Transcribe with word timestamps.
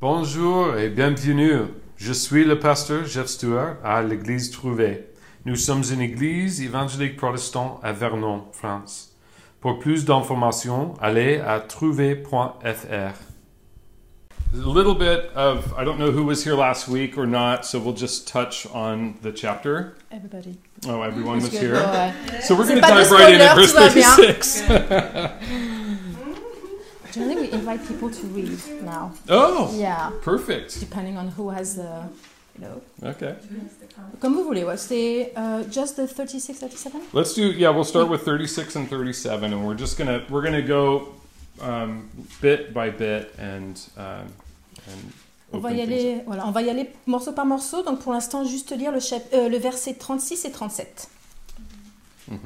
Bonjour 0.00 0.76
et 0.76 0.88
bienvenue. 0.90 1.60
Je 1.96 2.12
suis 2.12 2.44
le 2.44 2.58
pasteur 2.58 3.06
Jeff 3.06 3.26
Stewart 3.26 3.76
à 3.84 4.02
l'église 4.02 4.50
Trouvé. 4.50 5.06
Nous 5.46 5.54
sommes 5.56 5.82
une 5.92 6.00
église 6.00 6.60
évangélique 6.60 7.16
protestante 7.16 7.78
à 7.82 7.92
Vernon, 7.92 8.42
France. 8.52 9.12
Pour 9.60 9.78
plus 9.78 10.04
d'informations, 10.04 10.94
allez 11.00 11.38
à 11.38 11.60
trouvé.fr. 11.60 13.14
A 14.52 14.56
little 14.56 14.94
bit 14.94 15.30
of, 15.34 15.72
I 15.78 15.84
don't 15.84 15.98
know 15.98 16.10
who 16.10 16.24
was 16.24 16.44
here 16.44 16.54
last 16.56 16.86
week 16.88 17.16
or 17.16 17.26
not, 17.26 17.64
so 17.64 17.78
we'll 17.78 17.96
just 17.96 18.28
touch 18.28 18.66
on 18.74 19.14
the 19.22 19.32
chapter. 19.32 19.94
Everybody. 20.12 20.58
Oh, 20.86 21.02
everyone 21.02 21.40
was 21.40 21.52
here? 21.52 21.76
So 22.42 22.54
we're 22.56 22.66
going 22.66 22.80
to 22.80 22.86
dive 22.86 23.10
right 23.10 23.34
in 23.34 23.40
at 23.40 23.56
verse 23.56 23.72
tout 23.72 23.80
va 23.80 23.94
bien. 23.94 24.04
36. 24.04 24.64
Generally, 27.14 27.36
we 27.42 27.52
invite 27.52 27.86
people 27.86 28.10
to 28.10 28.26
read 28.28 28.58
now. 28.84 29.12
oh, 29.28 29.70
Yeah, 29.76 30.10
perfect. 30.22 30.78
depending 30.80 31.16
on 31.16 31.28
who 31.36 31.50
has 31.50 31.76
the, 31.76 32.02
you 32.58 32.64
know. 32.66 32.80
Okay. 33.10 33.34
Comme 34.20 34.34
vous 34.34 34.44
voulez, 34.44 34.64
ouais. 34.64 34.76
C'est 34.76 35.32
uh, 35.36 35.62
just 35.70 35.96
the 35.96 36.06
36, 36.06 36.58
37 36.58 37.00
Let's 37.12 37.34
do 37.34 37.42
yeah. 37.52 37.70
We'll 37.70 37.84
start 37.84 38.08
with 38.08 38.22
36 38.24 38.76
and 38.76 38.88
37, 38.88 39.52
and 39.52 39.64
we're 39.66 39.76
just 39.78 39.96
gonna 39.98 40.22
we're 40.30 40.42
gonna 40.42 40.60
go 40.66 41.08
um, 41.60 42.08
bit 42.40 42.72
by 42.74 42.90
bit 42.90 43.32
and 43.38 43.78
um, 43.96 44.26
and 44.88 45.12
On 45.52 45.60
va 45.60 45.70
y 45.72 45.80
aller, 45.82 46.20
voilà, 46.26 46.44
on 46.48 46.50
va 46.50 46.62
y 46.62 46.68
aller 46.70 46.90
morceau 47.06 47.30
par 47.32 47.46
morceau. 47.46 47.82
Donc 47.84 48.00
pour 48.00 48.12
l'instant, 48.12 48.44
juste 48.44 48.72
lire 48.76 48.90
le, 48.90 48.98
chap- 48.98 49.32
euh, 49.32 49.48
le 49.48 49.56
verset 49.58 49.94
36 49.94 50.44
et 50.46 50.50
37. 50.50 51.08
up. 52.32 52.38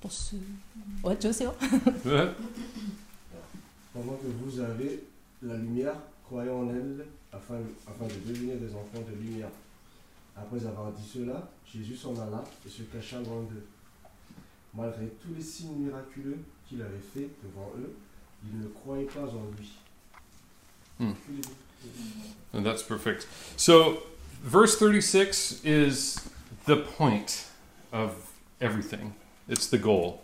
Pour 0.00 0.12
ce... 0.12 0.36
Ouais, 1.02 1.16
Joe, 1.20 1.34
c'est 1.34 1.44
bon. 1.46 1.54
Pendant 3.92 4.16
que 4.16 4.26
vous 4.42 4.60
avez 4.60 5.04
la 5.42 5.56
lumière, 5.56 5.94
croyez 6.24 6.50
en 6.50 6.68
elle 6.70 7.04
afin, 7.32 7.56
afin 7.86 8.06
de 8.06 8.32
devenir 8.32 8.56
des 8.56 8.74
enfants 8.74 9.04
de 9.06 9.22
lumière. 9.22 9.48
Après 10.36 10.64
avoir 10.66 10.90
dit 10.92 11.06
cela, 11.06 11.50
Jésus 11.70 11.96
s'en 11.96 12.14
alla 12.14 12.42
et 12.66 12.70
se 12.70 12.82
cacha 12.82 13.20
loin 13.20 13.42
d'eux. 13.42 13.66
Malgré 14.74 15.06
tous 15.20 15.34
les 15.36 15.42
signes 15.42 15.76
miraculeux 15.76 16.38
qu'il 16.66 16.80
avait 16.80 17.02
faits 17.14 17.28
devant 17.42 17.70
eux, 17.78 17.94
ils 18.44 18.60
ne 18.60 18.68
croyaient 18.68 19.04
pas 19.04 19.26
en 19.26 19.44
lui. 19.58 19.72
Hmm. 20.98 21.12
And 22.54 22.62
that's 22.62 22.82
perfect. 22.82 23.26
So, 23.56 24.02
verse 24.42 24.76
36 24.78 25.62
is 25.64 26.16
the 26.66 26.76
point 26.76 27.46
of 27.92 28.32
everything. 28.60 29.14
It's 29.48 29.66
the 29.66 29.78
goal. 29.78 30.22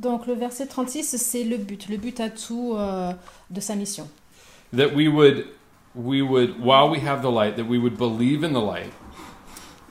Donc 0.00 0.26
le 0.26 0.34
verset 0.34 0.66
36, 0.66 1.16
c'est 1.16 1.44
le 1.44 1.56
but, 1.56 1.88
le 1.88 1.96
but 1.96 2.18
à 2.20 2.28
tout 2.28 2.74
euh, 2.74 3.12
de 3.50 3.60
sa 3.60 3.76
mission. 3.76 4.08
That 4.76 4.94
we 4.94 5.08
would 5.08 5.46
we 5.94 6.22
would 6.22 6.58
while 6.58 6.90
we 6.90 6.98
have 7.06 7.22
the 7.22 7.30
light, 7.30 7.56
that 7.56 7.64
we 7.64 7.78
would 7.78 7.96
believe 7.96 8.42
in 8.42 8.52
the 8.52 8.64
light, 8.64 8.90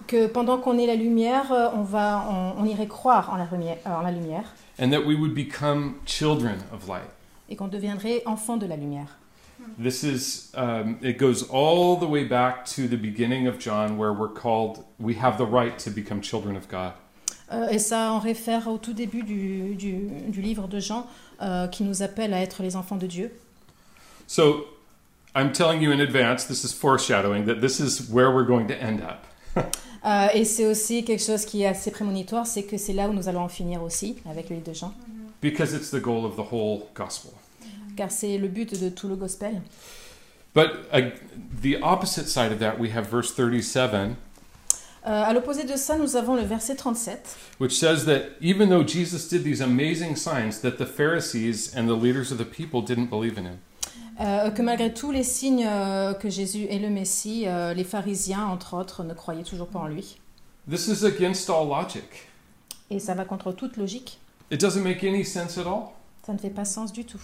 Que 0.08 0.28
pendant 0.28 0.58
qu'on 0.58 0.78
est 0.78 0.88
la 0.88 0.96
lumière, 0.96 1.52
euh, 1.54 1.70
on, 1.74 1.84
va, 1.84 2.28
on, 2.30 2.62
on 2.62 2.66
irait 2.66 2.88
croire 2.88 3.30
en 3.32 3.38
la, 3.38 3.46
lumière, 3.46 3.78
euh, 3.86 3.96
en 3.96 4.02
la 4.02 4.12
lumière 4.12 4.54
and 4.78 4.92
that 4.92 5.06
we 5.06 5.16
would 5.16 5.34
become 5.34 5.96
children 6.06 6.58
of 6.74 6.88
light. 6.90 7.10
et 7.50 7.56
qu'on 7.56 7.68
deviendrait 7.68 8.24
enfant 8.26 8.58
de 8.58 8.66
la 8.66 8.76
lumière. 8.76 9.18
This 9.78 10.04
is, 10.04 10.52
um, 10.56 10.98
it 11.02 11.18
goes 11.18 11.44
all 11.50 11.96
the 11.96 12.08
way 12.08 12.24
back 12.26 12.66
to 12.76 12.88
the 12.88 12.98
beginning 12.98 13.48
of 13.48 13.60
John, 13.60 13.98
where 13.98 14.12
we're 14.12 14.34
called, 14.34 14.84
we 15.00 15.14
have 15.16 15.38
the 15.38 15.46
right 15.46 15.78
to 15.80 15.92
become 15.92 16.20
children 16.20 16.56
of 16.56 16.68
God. 16.68 16.94
Euh, 17.52 17.68
et 17.70 17.80
ça 17.80 18.12
en 18.12 18.20
réfère 18.20 18.68
au 18.68 18.78
tout 18.78 18.94
début 18.94 19.24
du, 19.24 19.76
du, 19.76 20.08
du 20.28 20.42
livre 20.42 20.68
de 20.68 20.80
Jean 20.80 21.06
euh, 21.42 21.68
qui 21.68 21.84
nous 21.84 22.02
appelle 22.02 22.34
à 22.34 22.42
être 22.42 22.64
les 22.64 22.76
enfants 22.76 22.96
de 22.96 23.08
Dieu. 23.08 23.32
So 24.28 24.66
I'm 25.36 25.52
telling 25.52 25.82
you 25.82 25.92
in 25.92 26.00
advance, 26.00 26.46
this 26.48 26.64
is 26.64 26.74
foreshadowing, 26.74 27.46
that 27.46 27.56
this 27.56 27.80
is 27.80 28.10
where 28.10 28.32
we're 28.32 28.46
going 28.48 28.68
to 28.68 28.76
end 28.76 29.02
up. 29.02 29.26
Euh, 30.04 30.30
et 30.34 30.46
c'est 30.46 30.66
aussi 30.66 31.06
quelque 31.06 31.24
chose 31.24 31.46
qui 31.46 31.62
est 31.62 31.68
assez 31.68 31.92
prémonitoire, 31.92 32.48
c'est 32.48 32.64
que 32.64 32.76
c'est 32.76 32.92
là 32.92 33.08
où 33.08 33.14
nous 33.14 33.30
allons 33.30 33.42
en 33.42 33.50
finir 33.50 33.84
aussi 33.84 34.16
avec 34.28 34.50
le 34.50 34.56
livre 34.56 34.68
de 34.68 34.74
Jean, 34.74 34.96
Because 35.44 35.74
it's 35.74 35.92
the 35.92 36.02
goal 36.02 36.26
of 36.26 36.36
the 36.36 36.52
whole 36.52 36.88
gospel. 36.96 37.34
car 37.96 38.10
c'est 38.10 38.40
le 38.40 38.48
but 38.48 38.82
de 38.82 38.90
tout 38.90 39.08
le 39.08 39.16
gospel. 39.16 39.62
But 40.56 40.72
uh, 40.92 41.12
the 41.62 41.78
opposite 41.84 42.28
side 42.28 42.52
of 42.52 42.58
that, 42.62 42.80
we 42.80 42.90
have 42.96 43.12
verse 43.12 43.32
37, 43.32 44.16
Euh, 45.08 45.24
à 45.24 45.34
l'opposé 45.34 45.64
de 45.64 45.76
ça, 45.76 45.98
nous 45.98 46.16
avons 46.16 46.36
le 46.36 46.44
verset 46.44 46.76
37, 46.76 47.36
which 47.60 47.72
says 47.72 48.06
that 48.06 48.36
even 48.40 48.70
though 48.70 48.86
Jesus 48.86 49.28
did 49.28 49.44
these 49.44 49.62
amazing 49.62 50.16
signs, 50.16 50.62
that 50.62 50.78
the 50.78 50.86
Pharisees 50.86 51.74
and 51.76 51.88
the 51.88 52.00
leaders 52.00 52.32
of 52.32 52.38
the 52.38 52.46
people 52.46 52.82
didn't 52.84 53.10
believe 53.10 53.38
in 53.38 53.46
him. 53.46 53.58
euh, 54.20 54.52
que 54.52 54.62
malgré 54.62 54.94
tous 54.94 55.12
les 55.12 55.24
signes 55.24 55.66
euh, 55.68 56.14
que 56.14 56.30
Jésus 56.30 56.66
est 56.70 56.80
le 56.80 56.90
Messie, 56.90 57.44
euh, 57.48 57.74
les 57.74 57.84
pharisiens, 57.84 58.46
entre 58.46 58.76
autres, 58.76 59.04
ne 59.04 59.14
croyaient 59.14 59.44
toujours 59.44 59.68
pas 59.68 59.80
en 59.80 59.88
lui. 59.88 60.20
This 60.70 60.88
is 60.88 61.06
against 61.06 61.50
all 61.50 61.68
logic. 61.68 62.30
Et 62.90 63.00
ça 63.00 63.16
va 63.16 63.26
contre 63.26 63.52
toute 63.52 63.78
logique. 63.78 64.20
It 64.52 64.60
doesn't 64.60 64.84
make 64.84 65.04
any 65.04 65.26
sense 65.26 65.58
at 65.58 65.66
all. 65.66 65.94
Ça 66.26 66.34
ne 66.34 66.38
fait 66.38 66.50
pas 66.50 66.66
sens 66.66 66.92
du 66.92 67.06
tout. 67.06 67.22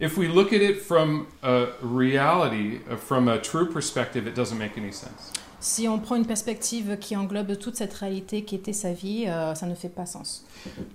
If 0.00 0.16
we 0.16 0.28
look 0.28 0.52
at 0.52 0.60
it 0.60 0.80
from 0.80 1.26
a 1.42 1.66
reality, 1.82 2.80
uh, 2.90 2.96
from 2.96 3.28
a 3.28 3.38
true 3.38 3.68
perspective, 3.68 4.26
it 4.28 4.34
doesn't 4.34 4.58
make 4.58 4.76
any 4.76 4.92
sense. 4.92 5.32
Si 5.60 5.88
on 5.88 5.98
prend 5.98 6.16
une 6.16 6.26
perspective 6.26 6.98
qui 7.00 7.16
englobe 7.16 7.58
toute 7.58 7.76
cette 7.76 7.92
réalité 7.94 8.44
qui 8.44 8.54
était 8.54 8.72
sa 8.72 8.92
vie, 8.92 9.24
euh, 9.26 9.54
ça 9.54 9.66
ne 9.66 9.74
fait 9.74 9.88
pas 9.88 10.06
sens. 10.06 10.44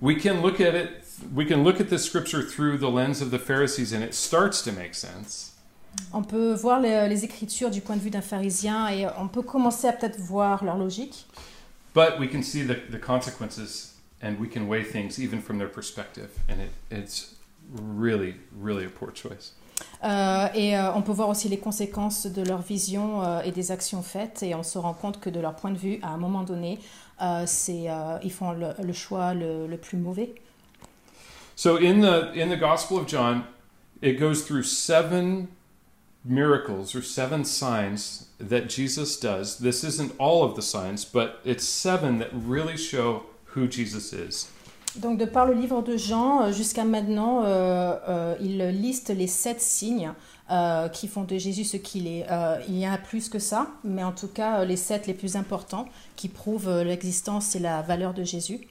We 0.00 0.16
can 0.20 0.40
look 0.42 0.60
at 0.60 0.74
it, 0.74 0.88
we 1.34 1.46
can 1.46 1.62
look 1.62 1.80
at 1.80 1.84
this 1.84 2.04
scripture 2.04 2.42
through 2.42 2.78
the 2.78 2.90
lens 2.90 3.20
of 3.20 3.30
the 3.30 3.38
Pharisees, 3.38 3.92
and 3.94 4.02
it 4.02 4.14
starts 4.14 4.62
to 4.64 4.72
make 4.72 4.94
sense. 4.94 5.52
On 6.12 6.22
peut 6.22 6.54
voir 6.54 6.80
les, 6.80 7.08
les 7.08 7.24
Écritures 7.24 7.70
du 7.70 7.80
point 7.80 7.96
de 7.96 8.00
vue 8.00 8.10
d'un 8.10 8.22
pharisien 8.22 8.88
et 8.88 9.06
on 9.18 9.28
peut 9.28 9.42
commencer 9.42 9.86
à 9.86 9.92
peut-être 9.92 10.18
voir 10.18 10.64
leur 10.64 10.76
logique, 10.76 11.26
But 11.94 12.18
we 12.18 12.26
can 12.26 12.42
see 12.42 12.62
the, 12.64 12.74
the 12.90 12.98
consequences, 12.98 13.94
and 14.20 14.40
we 14.40 14.48
can 14.48 14.66
weigh 14.66 14.82
things 14.82 15.20
even 15.20 15.40
from 15.40 15.58
their 15.58 15.68
perspective, 15.68 16.30
and 16.48 16.60
it, 16.60 16.70
it's 16.90 17.36
really, 17.70 18.34
really 18.52 18.84
a 18.84 18.90
poor 18.90 19.12
choice. 19.12 19.52
Euh, 20.04 20.48
et 20.54 20.76
euh, 20.76 20.92
on 20.94 21.02
peut 21.02 21.12
voir 21.12 21.28
aussi 21.28 21.48
les 21.48 21.58
conséquences 21.58 22.26
de 22.26 22.42
leur 22.42 22.60
vision 22.60 23.22
euh, 23.22 23.40
et 23.42 23.52
des 23.52 23.72
actions 23.72 24.02
faites 24.02 24.42
et 24.42 24.54
on 24.54 24.62
se 24.62 24.78
rend 24.78 24.92
compte 24.92 25.18
que 25.18 25.30
de 25.30 25.40
leur 25.40 25.54
point 25.56 25.70
de 25.70 25.78
vue, 25.78 25.98
à 26.02 26.08
un 26.08 26.18
moment 26.18 26.42
donné, 26.42 26.78
euh, 27.22 27.46
euh, 27.68 28.18
ils 28.22 28.32
font 28.32 28.52
le, 28.52 28.68
le 28.82 28.92
choix 28.92 29.34
le, 29.34 29.66
le 29.66 29.76
plus 29.76 29.96
mauvais. 29.96 30.34
So 31.56 31.76
in 31.76 32.00
the 32.00 32.36
in 32.36 32.48
the 32.48 32.58
Gospel 32.58 32.98
of 32.98 33.06
John, 33.06 33.44
it 34.02 34.18
goes 34.18 34.42
through 34.42 34.64
seven 34.64 35.48
miracles 36.24 36.94
or 36.96 37.02
seven 37.02 37.44
signs 37.44 38.28
that 38.38 38.68
Jesus 38.68 39.18
does. 39.18 39.58
This 39.58 39.84
isn't 39.84 40.12
all 40.18 40.42
of 40.42 40.56
the 40.56 40.62
signs, 40.62 41.04
but 41.04 41.40
it's 41.44 41.64
seven 41.64 42.18
that 42.18 42.30
really 42.32 42.76
show 42.76 43.24
who 43.54 43.68
Jesus 43.68 44.12
is. 44.12 44.48
Donc 44.96 45.18
de 45.18 45.24
par 45.24 45.44
le 45.46 45.54
livre 45.54 45.82
de 45.82 45.96
Jean, 45.96 46.42
euh, 46.42 46.52
jusqu'à 46.52 46.84
maintenant, 46.84 47.42
euh, 47.44 47.94
euh, 48.08 48.34
il 48.40 48.58
liste 48.80 49.08
les 49.10 49.26
sept 49.26 49.60
signes 49.60 50.12
euh, 50.52 50.88
qui 50.88 51.08
font 51.08 51.24
de 51.24 51.36
Jésus 51.36 51.64
ce 51.64 51.76
qu'il 51.76 52.06
est. 52.06 52.26
Euh, 52.30 52.58
il 52.68 52.78
y 52.78 52.88
en 52.88 52.92
a 52.92 52.98
plus 52.98 53.28
que 53.28 53.40
ça, 53.40 53.66
mais 53.82 54.04
en 54.04 54.12
tout 54.12 54.28
cas 54.28 54.60
euh, 54.60 54.64
les 54.64 54.76
sept 54.76 55.06
les 55.08 55.14
plus 55.14 55.34
importants 55.34 55.86
qui 56.14 56.28
prouvent 56.28 56.82
l'existence 56.82 57.56
et 57.56 57.58
la 57.58 57.82
valeur 57.82 58.14
de 58.14 58.22
Jésus. 58.22 58.68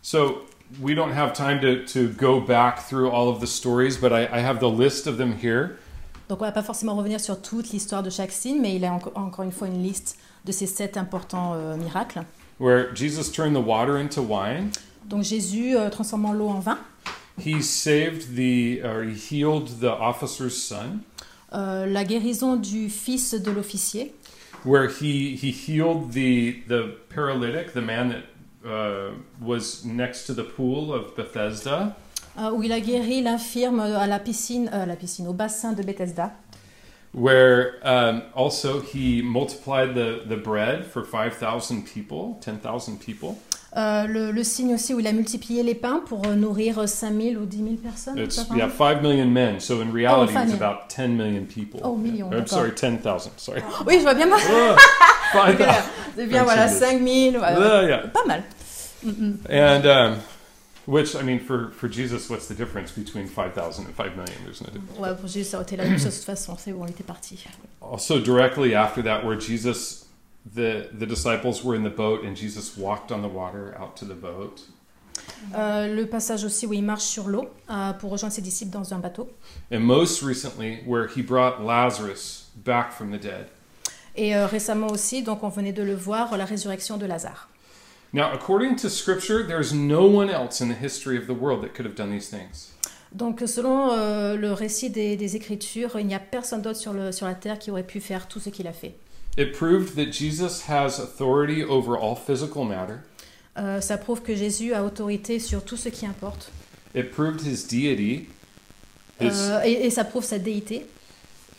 So 0.00 0.42
we 0.80 0.94
don't 0.94 1.12
have 1.12 1.34
time 1.34 1.60
to, 1.60 1.84
to 1.92 2.08
go 2.16 2.40
back 2.40 2.86
through 2.88 3.10
all 3.10 3.28
of 3.28 3.40
the 3.40 3.46
stories, 3.46 3.98
but 4.00 4.12
I, 4.12 4.24
I 4.32 4.40
have 4.42 4.60
the 4.60 4.70
list 4.70 5.06
of 5.06 5.18
them 5.18 5.34
here. 5.42 5.76
Donc 6.30 6.40
on 6.40 6.44
va 6.44 6.52
pas 6.52 6.62
forcément 6.62 6.94
revenir 6.96 7.20
sur 7.20 7.40
toute 7.42 7.70
l'histoire 7.70 8.02
de 8.02 8.10
chaque 8.10 8.32
signe, 8.32 8.60
mais 8.62 8.74
il 8.76 8.84
a 8.84 8.92
enco- 8.92 9.12
encore 9.14 9.44
une 9.44 9.52
fois 9.52 9.68
une 9.68 9.82
liste 9.82 10.16
de 10.46 10.52
ces 10.52 10.66
sept 10.66 10.96
importants 10.96 11.54
miracles. 11.76 12.22
Where 12.58 12.94
Jesus 12.94 13.30
turned 13.30 13.54
the 13.54 13.64
water 13.64 13.98
into 13.98 14.22
wine, 14.22 14.70
Donc 15.08 15.22
Jésus 15.22 15.76
euh, 15.76 15.88
transformant 15.88 16.32
l'eau 16.32 16.48
en 16.48 16.60
vin, 16.60 16.78
he 17.38 17.62
saved 17.62 18.34
the 18.34 18.82
or 18.84 19.02
he 19.02 19.14
healed 19.14 19.80
the 19.80 19.92
officer's 20.00 20.56
son, 20.56 21.00
euh, 21.52 21.86
la 21.86 22.04
guérison 22.04 22.56
du 22.56 22.88
fils 22.88 23.34
de 23.34 23.50
l'officier, 23.50 24.12
where 24.64 24.88
he 24.88 25.36
he 25.36 25.50
healed 25.50 26.12
the 26.12 26.62
the 26.68 26.96
paralytic, 27.08 27.72
the 27.72 27.82
man 27.82 28.08
that 28.08 28.24
uh, 28.68 29.12
was 29.40 29.84
next 29.84 30.26
to 30.26 30.34
the 30.34 30.44
pool 30.44 30.92
of 30.92 31.14
Bethesda, 31.14 31.94
euh, 32.38 32.50
où 32.50 32.62
il 32.62 32.72
a 32.72 32.80
guéri 32.80 33.22
l'infirme 33.22 33.80
à 33.80 34.06
la 34.06 34.18
piscine, 34.18 34.68
euh, 34.72 34.82
à 34.82 34.86
la 34.86 34.96
piscine, 34.96 35.28
au 35.28 35.32
bassin 35.32 35.72
de 35.72 35.82
Bethesda. 35.82 36.32
where 37.12 37.78
um, 37.82 38.22
also 38.34 38.80
he 38.80 39.22
multiplied 39.22 39.94
the 39.94 40.22
the 40.26 40.36
bread 40.36 40.84
for 40.84 41.02
five 41.02 41.34
thousand 41.34 41.86
people, 41.86 42.38
ten 42.42 42.58
thousand 42.58 43.00
people. 43.00 43.38
Euh, 43.76 44.06
le, 44.06 44.30
le 44.32 44.42
signe 44.42 44.72
aussi 44.72 44.94
où 44.94 45.00
il 45.00 45.06
a 45.06 45.12
multiplié 45.12 45.62
les 45.62 45.74
pains 45.74 46.02
pour 46.06 46.26
euh, 46.26 46.34
nourrir 46.34 46.88
5000 46.88 47.36
ou 47.36 47.44
10 47.44 47.56
000 47.58 47.68
personnes. 47.76 48.18
It's 48.18 48.36
yeah, 48.36 48.68
vrai 48.68 48.70
five 48.70 49.02
million 49.02 49.26
men. 49.26 49.60
So 49.60 49.82
in 49.82 49.92
reality, 49.92 50.32
five 50.32 50.44
it's 50.44 50.52
million. 50.52 50.62
about 50.62 50.88
ten 50.88 51.14
million 51.14 51.44
people. 51.44 51.80
Oh, 51.84 51.94
millions, 51.94 52.28
I'm 52.32 52.38
d'accord. 52.38 52.48
sorry, 52.48 52.74
ten 52.74 52.98
thousand. 52.98 53.32
Sorry. 53.36 53.60
Oui, 53.86 53.98
je 53.98 54.02
vois 54.02 54.14
bien. 54.14 54.28
Ah, 54.32 54.76
five. 55.32 55.84
C'est 56.16 56.26
bien, 56.26 56.44
voilà, 56.44 56.68
5000. 56.68 57.36
voilà. 57.36 57.82
Yeah, 57.82 57.88
yeah. 57.88 58.08
Pas 58.08 58.24
mal. 58.26 58.44
Mm, 59.04 59.10
mm. 59.10 59.36
And 59.50 59.86
um, 59.86 60.20
Which, 60.86 61.16
I 61.16 61.22
mean, 61.22 61.40
for, 61.40 61.72
for 61.72 61.88
Jesus, 61.88 62.30
what's 62.30 62.46
the 62.46 62.54
difference 62.54 62.92
between 62.92 63.26
5,000 63.26 63.86
and 63.86 63.94
5 63.94 64.16
million? 64.16 64.36
There's 64.44 64.60
no 64.60 64.68
difference. 64.68 64.98
Ouais, 65.00 65.14
pour 65.16 65.26
Jésus, 65.26 65.50
ça 65.50 65.56
aurait 65.56 65.64
été 65.64 65.76
la 65.76 65.84
même 65.84 65.98
chose 65.98 66.04
de 66.04 66.10
toute 66.10 66.24
façon. 66.24 66.56
C'est 66.56 66.72
bon, 66.72 66.86
il 66.86 66.90
était 66.90 67.02
parti. 67.02 67.44
Also, 67.82 68.20
directly 68.20 68.72
after 68.74 69.02
that, 69.02 69.24
where 69.24 69.38
Jesus, 69.38 70.05
the, 70.54 70.88
the 70.92 71.06
disciples 71.06 71.62
were 71.64 71.74
in 71.76 71.82
the 71.82 71.90
boat 71.94 72.24
and 72.24 72.36
Jesus 72.36 72.76
walked 72.76 73.10
on 73.10 73.22
the 73.22 73.28
water 73.28 73.74
out 73.78 73.96
to 73.96 74.04
the 74.04 74.14
boat. 74.14 74.62
Euh, 75.54 75.94
le 75.94 76.06
passage 76.06 76.44
aussi 76.44 76.66
où 76.66 76.72
il 76.72 76.82
marche 76.82 77.04
sur 77.04 77.28
l'eau 77.28 77.48
euh, 77.70 77.92
pour 77.94 78.10
rejoindre 78.10 78.34
ses 78.34 78.42
disciples 78.42 78.70
dans 78.72 78.92
un 78.94 78.98
bateau. 78.98 79.28
And 79.72 79.80
most 79.80 80.22
recently, 80.22 80.80
where 80.86 81.08
he 81.08 81.22
brought 81.22 81.60
Lazarus 81.64 82.50
back 82.64 82.92
from 82.92 83.10
the 83.10 83.20
dead. 83.20 83.46
Et 84.14 84.34
euh, 84.36 84.46
récemment 84.46 84.88
aussi, 84.88 85.22
donc 85.22 85.42
on 85.42 85.48
venait 85.48 85.72
de 85.72 85.82
le 85.82 85.94
voir, 85.94 86.36
la 86.36 86.44
résurrection 86.44 86.96
de 86.96 87.06
Lazare. 87.06 87.48
Now, 88.12 88.30
according 88.32 88.76
to 88.76 88.88
Scripture, 88.88 89.46
there's 89.46 89.74
no 89.74 90.06
one 90.06 90.30
else 90.30 90.60
in 90.60 90.68
the 90.68 90.76
history 90.80 91.18
of 91.18 91.26
the 91.26 91.34
world 91.38 91.62
that 91.62 91.74
could 91.74 91.86
have 91.86 91.96
done 91.96 92.10
these 92.10 92.28
things. 92.30 92.72
Donc 93.12 93.42
selon 93.46 93.90
euh, 93.92 94.36
le 94.36 94.52
récit 94.52 94.90
des, 94.90 95.16
des 95.16 95.36
Écritures, 95.36 95.98
il 95.98 96.06
n'y 96.06 96.14
a 96.14 96.18
personne 96.18 96.62
d'autre 96.62 96.78
sur, 96.78 96.92
le- 96.92 97.12
sur 97.12 97.26
la 97.26 97.34
terre 97.34 97.58
qui 97.58 97.70
aurait 97.70 97.82
pu 97.86 98.00
faire 98.00 98.28
tout 98.28 98.40
ce 98.40 98.48
qu'il 98.50 98.66
a 98.68 98.72
fait. 98.72 98.94
It 99.36 99.52
proved 99.52 99.96
that 99.96 100.12
Jesus 100.12 100.62
has 100.68 100.98
authority 100.98 101.62
over 101.62 101.96
all 101.96 102.16
physical 102.16 102.64
matter. 102.64 103.00
Euh, 103.58 103.80
ça 103.80 103.98
prouve 103.98 104.22
que 104.22 104.34
Jésus 104.34 104.72
a 104.72 104.82
autorité 104.82 105.38
sur 105.38 105.62
tout 105.64 105.76
ce 105.76 105.88
qui 105.88 106.06
importe. 106.06 106.50
It 106.94 107.10
proved 107.12 107.42
his 107.42 107.64
deity, 107.66 108.28
his, 109.20 109.32
Euh, 109.32 109.60
et, 109.64 109.86
et 109.86 109.90
ça 109.90 110.04
prouve 110.04 110.24
sa 110.24 110.38
déité, 110.38 110.86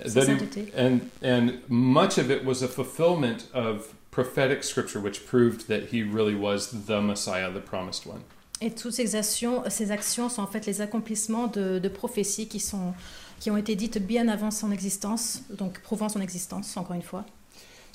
sa 0.05 0.21
he, 0.23 0.37
and 0.75 0.99
and 1.23 1.53
much 1.69 2.17
of 2.17 2.31
it 2.31 2.43
was 2.43 2.63
a 2.63 2.67
fulfillment 2.67 3.47
of 3.53 3.93
prophetic 4.11 4.63
scripture, 4.63 4.99
which 4.99 5.25
proved 5.25 5.67
that 5.67 5.91
he 5.91 6.01
really 6.01 6.35
was 6.35 6.71
the 6.87 7.01
Messiah, 7.01 7.51
the 7.51 7.61
promised 7.61 8.05
one. 8.07 8.21
Et 8.59 8.71
toutes 8.71 8.93
ces 8.93 9.15
actions, 9.15 9.63
ces 9.69 9.91
actions 9.91 10.29
sont 10.29 10.41
en 10.41 10.47
fait 10.47 10.65
les 10.65 10.81
accomplissements 10.81 11.45
de, 11.47 11.77
de 11.77 11.89
prophéties 11.89 12.47
qui, 12.47 12.59
sont, 12.59 12.93
qui 13.39 13.51
ont 13.51 13.57
été 13.57 13.75
dites 13.75 13.99
bien 13.99 14.27
avant 14.27 14.49
son 14.49 14.71
existence, 14.71 15.43
donc 15.51 15.79
prouvant 15.81 16.09
son 16.09 16.21
existence, 16.21 16.75
encore 16.75 16.95
une 16.95 17.03
fois. 17.03 17.23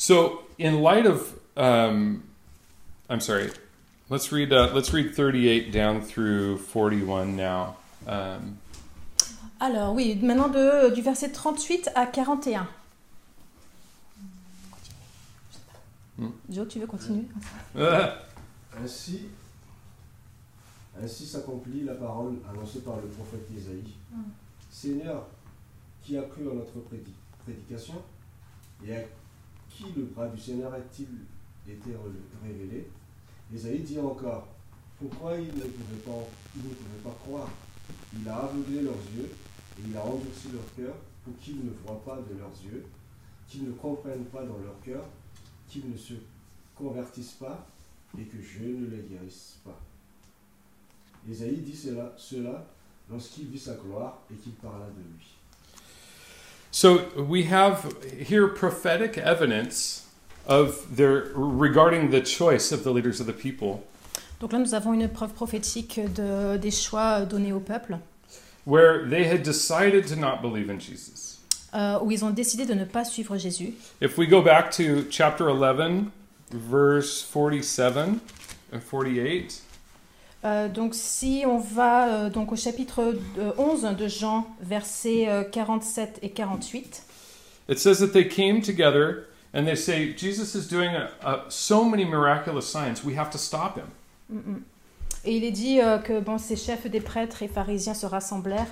So, 0.03 0.41
in 0.59 0.83
light 0.83 1.07
of, 1.07 1.39
um, 1.57 2.25
I'm 3.09 3.21
sorry, 3.21 3.53
let's 4.09 4.33
read 4.33 4.53
uh, 4.53 4.73
let's 4.75 4.93
read 4.93 5.15
38 5.15 5.71
down 5.71 6.03
through 6.03 6.59
41 6.59 7.37
now. 7.37 7.77
Um, 8.09 8.59
Alors 9.61 9.95
oui, 9.95 10.19
maintenant 10.21 10.49
de, 10.49 10.93
du 10.93 11.03
verset 11.03 11.31
38 11.31 11.91
à 11.95 12.07
41. 12.07 12.67
Hmm. 16.19 16.31
Joe, 16.51 16.67
tu 16.67 16.81
veux 16.81 16.89
continuer? 16.89 17.27
Ainsi, 18.83 19.29
ainsi 21.01 21.27
s'accomplit 21.27 21.85
la 21.85 21.95
parole 21.95 22.39
annoncée 22.53 22.81
par 22.81 22.97
le 22.97 23.07
prophète 23.07 23.47
Isaïe. 23.57 23.95
Seigneur, 24.69 25.29
qui 26.03 26.19
a 26.19 26.23
cru 26.23 26.49
en 26.49 26.55
notre 26.55 26.81
prédi- 26.91 27.15
prédication 27.45 28.03
et 28.85 28.97
à 28.97 29.01
qui 29.83 29.99
le 29.99 30.05
bras 30.07 30.29
du 30.29 30.41
Seigneur 30.41 30.73
a-t-il 30.73 31.09
été 31.73 31.91
révélé? 32.45 32.89
Isaïe 33.53 33.81
dit 33.81 33.99
encore 33.99 34.49
Pourquoi 34.99 35.37
ils 35.37 35.47
ne 35.47 35.65
pouvaient 35.65 36.03
pas, 36.05 36.25
ne 36.57 36.63
pouvaient 36.63 37.03
pas 37.05 37.17
croire? 37.25 37.49
Il 38.17 38.29
a 38.29 38.37
aveuglé 38.37 38.83
leurs 38.83 38.95
yeux 39.17 39.29
et 39.79 39.89
il 39.89 39.97
a 39.97 40.05
endurci 40.05 40.49
leur 40.53 40.75
cœur 40.77 40.95
pour 41.25 41.37
qu'ils 41.39 41.65
ne 41.65 41.71
voient 41.85 42.03
pas 42.05 42.17
de 42.17 42.39
leurs 42.39 42.53
yeux, 42.65 42.85
qu'ils 43.49 43.65
ne 43.65 43.73
comprennent 43.73 44.25
pas 44.27 44.45
dans 44.45 44.59
leur 44.59 44.81
cœur, 44.85 45.05
qu'ils 45.69 45.91
ne 45.91 45.97
se 45.97 46.15
convertissent 46.77 47.37
pas 47.41 47.67
et 48.19 48.25
que 48.25 48.41
je 48.41 48.65
ne 48.65 48.87
les 48.87 49.03
guérisse 49.03 49.59
pas. 49.65 49.81
Isaïe 51.29 51.59
dit 51.59 51.77
cela 51.77 52.67
lorsqu'il 53.11 53.47
vit 53.47 53.59
sa 53.59 53.75
gloire 53.75 54.23
et 54.31 54.35
qu'il 54.35 54.53
parla 54.53 54.87
de 54.87 55.01
lui. 55.01 55.42
So 56.73 57.05
we 57.17 57.45
have 57.45 57.95
here 58.19 58.49
prophetic 58.49 59.17
evidence 59.17 60.07
of 60.47 60.97
their 60.97 61.31
regarding 61.35 62.11
the 62.11 62.21
choice 62.21 62.73
of 62.73 62.83
the 62.83 62.91
leaders 62.91 63.21
of 63.21 63.27
the 63.27 63.33
people, 63.33 63.85
Donc 64.41 64.53
là, 64.53 64.59
nous 64.59 64.75
avons 64.75 64.93
une 64.93 65.09
preuve 65.09 65.33
prophétique 65.35 66.01
de, 66.17 66.57
des 66.57 66.73
choix 66.73 67.21
donnés 67.25 67.53
au 67.53 67.61
peuple, 67.61 67.99
where 68.67 69.09
they 69.09 69.23
had 69.25 69.45
decided 69.45 70.05
to 70.09 70.17
not 70.17 70.43
believe 70.43 70.69
in 70.69 70.81
Jesus. 70.81 71.39
euh, 71.75 71.99
où 72.03 72.11
ils 72.11 72.25
ont 72.25 72.31
décidé 72.31 72.67
de 72.67 72.75
ne 72.75 72.85
pas 72.85 73.05
suivre 73.05 73.37
Jésus. 73.39 73.75
If 74.01 74.19
we 74.19 74.27
go 74.29 74.43
back 74.43 74.71
to 74.73 75.05
chapter 75.11 75.49
11, 75.49 76.11
verse 76.51 77.23
47 77.23 78.21
and 78.73 78.81
48. 78.81 79.63
Euh, 80.45 80.69
donc 80.69 80.95
si 80.95 81.45
on 81.47 81.59
va 81.59 82.09
euh, 82.09 82.31
donc 82.31 82.51
au 82.51 82.57
chapitre 82.57 83.15
euh, 83.39 83.53
11 83.59 83.97
de 83.97 84.09
Jean, 84.09 84.47
versets 84.61 85.29
euh, 85.29 85.45
47 85.45 86.19
et 86.23 86.31
48, 86.31 87.05
It 87.69 87.79
says 87.79 88.01
that 88.01 88.09
they 88.09 88.27
came 88.27 88.61
together 88.61 89.29
and 89.55 89.65
they 89.65 89.77
say, 89.77 90.15
Jesus 90.17 90.57
is 90.57 90.67
doing 90.69 90.91
a, 90.97 91.11
a, 91.25 91.45
so 91.49 91.85
many 91.85 92.05
miraculous 92.05 92.63
signs, 92.63 93.05
we 93.05 93.17
have 93.17 93.31
to 93.31 93.39
stop 93.39 93.77
him. 93.77 93.87
Mm, 94.29 94.55
mm. 94.55 94.63
Et 95.25 95.37
il 95.37 95.45
est 95.45 95.53
dit 95.53 95.81
euh, 95.81 95.99
que 95.99 96.19
bon, 96.21 96.39
ces 96.39 96.57
chefs 96.57 96.87
des 96.89 97.01
prêtres 97.01 97.43
et 97.43 97.49
pharisiens 97.49 97.95
se 97.95 98.07
rassemblèrent 98.07 98.67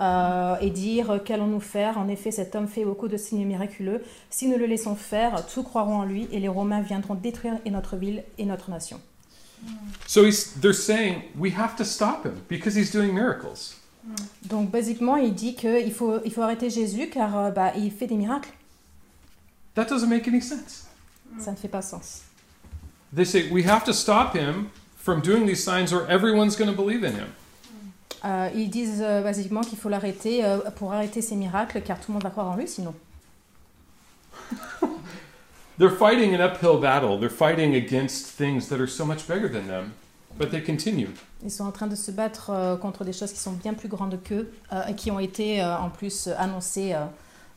euh, 0.00 0.54
et 0.60 0.70
dirent 0.70 1.10
euh, 1.10 1.18
Qu'allons-nous 1.18 1.60
faire? 1.60 1.98
En 1.98 2.08
effet, 2.08 2.30
cet 2.30 2.54
homme 2.54 2.68
fait 2.68 2.84
beaucoup 2.84 3.08
de 3.08 3.16
signes 3.16 3.44
miraculeux. 3.44 4.02
Si 4.30 4.46
nous 4.46 4.56
le 4.56 4.66
laissons 4.66 4.94
faire, 4.94 5.44
tous 5.46 5.64
croiront 5.64 5.96
en 5.96 6.04
lui 6.04 6.28
et 6.30 6.38
les 6.38 6.48
Romains 6.48 6.80
viendront 6.80 7.14
détruire 7.14 7.54
et 7.64 7.70
notre 7.70 7.96
ville 7.96 8.22
et 8.38 8.44
notre 8.44 8.70
nation. 8.70 9.00
So 10.06 10.24
he's, 10.24 10.52
they're 10.54 10.72
saying, 10.72 11.24
we 11.36 11.50
have 11.50 11.76
to 11.76 11.84
stop 11.84 12.24
him 12.24 12.42
because 12.48 12.74
he's 12.74 12.90
doing 12.90 13.12
miracles. 13.12 13.76
Donc, 14.42 14.70
basiquement, 14.70 15.16
il 15.16 15.34
dit 15.34 15.54
qu'il 15.54 15.92
faut, 15.92 16.20
il 16.24 16.32
faut 16.32 16.42
arrêter 16.42 16.70
Jésus 16.70 17.08
car 17.10 17.36
euh, 17.36 17.50
bah, 17.50 17.72
il 17.76 17.90
fait 17.90 18.06
des 18.06 18.16
miracles. 18.16 18.52
That 19.74 19.86
doesn't 19.88 20.08
make 20.08 20.28
any 20.28 20.40
sense. 20.40 20.86
Ça 21.38 21.50
ne 21.50 21.56
fait 21.56 21.68
pas 21.68 21.82
sens. 21.82 22.22
They 23.12 23.24
say, 23.24 23.50
we 23.50 23.64
have 23.64 23.84
to 23.84 23.92
stop 23.92 24.34
him 24.34 24.70
from 24.96 25.20
doing 25.20 25.46
these 25.46 25.62
signs 25.62 25.92
or 25.92 26.06
everyone's 26.08 26.56
going 26.56 26.70
to 26.70 26.76
believe 26.76 27.04
in 27.04 27.12
him. 27.12 27.28
Euh, 28.24 28.48
ils 28.54 28.70
disent 28.70 29.02
euh, 29.02 29.22
basiquement 29.22 29.60
qu'il 29.60 29.78
faut 29.78 29.88
l'arrêter 29.88 30.44
euh, 30.44 30.58
pour 30.76 30.92
arrêter 30.92 31.22
ces 31.22 31.36
miracles 31.36 31.80
car 31.82 32.00
tout 32.00 32.06
le 32.08 32.14
monde 32.14 32.24
va 32.24 32.30
croire 32.30 32.48
en 32.48 32.56
lui 32.56 32.66
sinon. 32.66 32.94
They're 35.78 35.90
fighting 35.90 36.34
an 36.34 36.40
uphill 36.40 36.78
battle. 36.80 37.18
They're 37.18 37.28
fighting 37.28 37.74
against 37.74 38.26
things 38.26 38.68
that 38.68 38.80
are 38.80 38.86
so 38.86 39.04
much 39.04 39.26
bigger 39.28 39.48
than 39.48 39.66
them, 39.66 39.92
but 40.38 40.50
they 40.50 40.60
continue. 40.62 41.08
Ils 41.44 41.50
sont 41.50 41.66
en 41.66 41.72
train 41.72 41.86
de 41.86 41.96
se 41.96 42.10
battre 42.10 42.50
euh, 42.50 42.76
contre 42.76 43.04
des 43.04 43.12
choses 43.12 43.32
qui 43.32 43.38
sont 43.38 43.52
bien 43.52 43.74
plus 43.74 43.88
grandes 43.88 44.18
qu'eux 44.22 44.50
euh, 44.72 44.86
et 44.88 44.94
qui 44.94 45.10
ont 45.10 45.18
été 45.20 45.62
euh, 45.62 45.76
en 45.76 45.90
plus 45.90 46.28
annoncées 46.38 46.94
euh, 46.94 47.04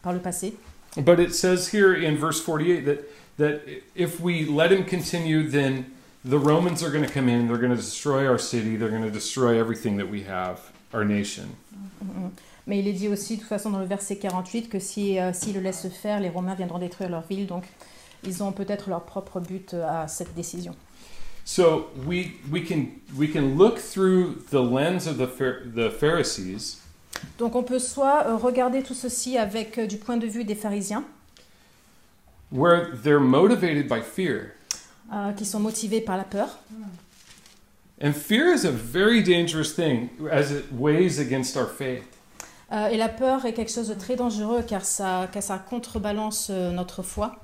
par 0.03 0.11
le 0.13 0.19
passé. 0.19 0.53
But 0.97 1.19
it 1.19 1.33
says 1.33 1.69
here 1.73 1.93
in 1.93 2.15
verse 2.17 2.41
48 2.41 2.85
that, 2.85 2.97
that 3.37 3.61
if 3.95 4.19
we 4.19 4.45
let 4.45 4.71
him 4.71 4.83
continue, 4.83 5.47
then 5.47 5.85
the 6.25 6.37
Romans 6.37 6.83
are 6.83 6.91
going 6.91 7.05
to 7.05 7.11
come 7.11 7.29
in, 7.29 7.47
they're 7.47 7.57
going 7.57 7.69
to 7.69 7.77
destroy 7.77 8.27
our 8.27 8.39
city, 8.39 8.75
they're 8.75 8.89
going 8.89 9.03
to 9.03 9.11
destroy 9.11 9.57
everything 9.59 9.97
that 9.97 10.09
we 10.09 10.23
have, 10.23 10.59
our 10.93 11.05
nation. 11.05 11.55
Mhm. 12.01 12.31
Mais 12.67 12.79
il 12.79 12.87
est 12.87 12.93
dit 12.93 13.07
aussi, 13.07 13.35
de 13.35 13.39
toute 13.41 13.49
façon, 13.49 13.71
dans 13.71 13.79
le 13.79 13.85
verset 13.85 14.17
48, 14.17 14.69
que 14.69 14.79
si, 14.79 15.17
euh, 15.17 15.33
s'ils 15.33 15.55
le 15.55 15.59
laissent 15.59 15.87
faire, 15.89 16.19
les 16.19 16.29
Romains 16.29 16.53
viendront 16.53 16.77
détruire 16.77 17.09
leur 17.09 17.23
ville. 17.27 17.47
Donc, 17.47 17.63
ils 18.23 18.43
ont 18.43 18.51
peut-être 18.51 18.89
leur 18.89 19.03
propre 19.03 19.39
but 19.39 19.73
euh, 19.73 19.87
à 20.03 20.07
cette 20.07 20.33
décision. 20.35 20.75
So 21.45 21.87
we, 22.05 22.31
we, 22.51 22.61
can, 22.67 22.87
we 23.17 23.31
can 23.31 23.55
look 23.57 23.79
through 23.79 24.35
the 24.51 24.61
lens 24.61 25.07
of 25.07 25.17
the, 25.17 25.25
Phar- 25.27 25.63
the 25.75 25.89
Pharisees 25.89 26.77
Donc, 27.37 27.55
on 27.55 27.63
peut 27.63 27.79
soit 27.79 28.25
euh, 28.27 28.35
regarder 28.37 28.83
tout 28.83 28.93
ceci 28.93 29.37
avec 29.37 29.77
euh, 29.77 29.87
du 29.87 29.97
point 29.97 30.17
de 30.17 30.27
vue 30.27 30.43
des 30.43 30.55
pharisiens, 30.55 31.03
where 32.51 32.91
they're 33.03 33.19
motivated 33.19 33.87
by 33.87 34.01
fear. 34.01 34.51
euh, 35.11 35.31
qui 35.33 35.45
sont 35.45 35.59
motivés 35.59 36.01
par 36.01 36.17
la 36.17 36.23
peur. 36.23 36.59
And 38.01 38.13
fear 38.13 38.53
is 38.53 38.65
a 38.65 38.71
very 38.71 39.21
dangerous 39.23 39.73
thing 39.75 40.09
as 40.31 40.51
it 40.51 40.65
weighs 40.71 41.19
against 41.19 41.57
our 41.57 41.67
faith. 41.67 42.03
Euh, 42.71 42.87
et 42.89 42.97
la 42.97 43.09
peur 43.09 43.45
est 43.45 43.53
quelque 43.53 43.71
chose 43.71 43.87
de 43.89 43.95
très 43.95 44.15
dangereux 44.15 44.61
car 44.61 44.85
ça, 44.85 45.27
car 45.31 45.41
ça 45.41 45.57
contrebalance 45.57 46.49
notre 46.51 47.01
foi. 47.01 47.35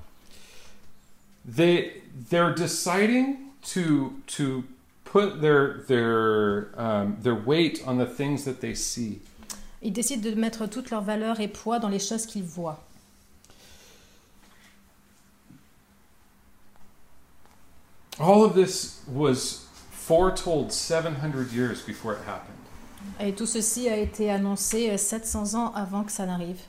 They 1.46 2.02
they're 2.30 2.54
deciding 2.54 3.52
to 3.62 4.14
to 4.26 4.64
put 5.04 5.40
their 5.40 5.84
their 5.88 6.68
um, 6.76 7.16
their 7.22 7.34
weight 7.34 7.82
on 7.86 7.98
the 7.98 8.06
things 8.06 8.44
that 8.44 8.60
they 8.60 8.74
see. 8.74 9.20
Ils 9.82 9.92
décident 9.92 10.22
de 10.22 10.34
mettre 10.34 10.66
toute 10.66 10.90
leur 10.90 11.02
valeur 11.02 11.38
et 11.40 11.48
poids 11.48 11.78
dans 11.78 11.90
les 11.90 11.98
choses 12.00 12.26
qu'ils 12.26 12.42
voient. 12.42 12.82
All 18.18 18.42
of 18.42 18.54
this 18.54 19.02
was 19.06 19.66
foretold 19.90 20.72
700 20.72 21.52
years 21.52 21.82
before 21.82 22.14
it 22.14 22.20
happened. 22.26 22.56
Et 23.20 23.34
tout 23.34 23.46
ceci 23.46 23.88
a 23.88 23.96
été 23.96 24.30
annoncé 24.30 24.90
euh, 24.90 24.96
700 24.96 25.54
ans 25.54 25.72
avant 25.74 26.02
que 26.02 26.10
ça 26.10 26.26
n'arrive. 26.26 26.60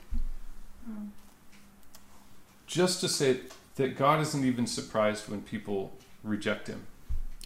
Just 2.66 3.00
to 3.00 3.08
say 3.08 3.40
that 3.78 3.96
God 3.96 4.20
isn't 4.20 4.44
even 4.44 4.66
surprised 4.66 5.28
when 5.28 5.40
people 5.40 5.90
reject 6.22 6.68
him. 6.68 6.80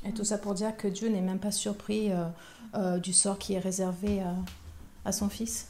Et 0.05 0.13
tout 0.13 0.25
ça 0.25 0.39
pour 0.39 0.55
dire 0.55 0.77
que 0.77 0.89
Dieu 0.89 1.09
n'est 1.09 1.21
même 1.21 1.39
pas 1.39 1.53
surpris 1.53 2.11
euh, 2.11 2.25
euh, 2.75 2.99
du 2.99 3.13
sort 3.13 3.39
qui 3.39 3.55
est 3.55 3.61
réservé 3.61 4.21
à, 4.21 4.35
à 5.05 5.13
son 5.13 5.29
fils. 5.29 5.69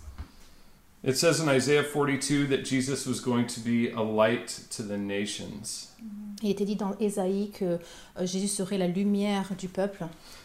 It 1.05 1.17
says 1.17 1.41
in 1.41 1.49
Isaiah 1.49 1.83
42 1.83 2.47
that 2.47 2.65
Jesus 2.65 3.07
was 3.07 3.21
going 3.21 3.47
to 3.49 3.61
be 3.61 3.91
a 3.93 4.03
light 4.03 4.67
to 4.71 4.85
the 4.85 4.97
nations. 4.97 5.89
Il 6.43 6.51
était 6.51 6.65
dit 6.65 6.77
dans 6.77 6.95
Ésaïe 7.01 7.51
que 7.51 7.79
euh, 8.19 8.27
Jésus 8.27 8.49
serait 8.49 8.79
la 8.79 8.87
lumière 8.87 9.51
du 9.59 9.69
peuple. 9.69 10.05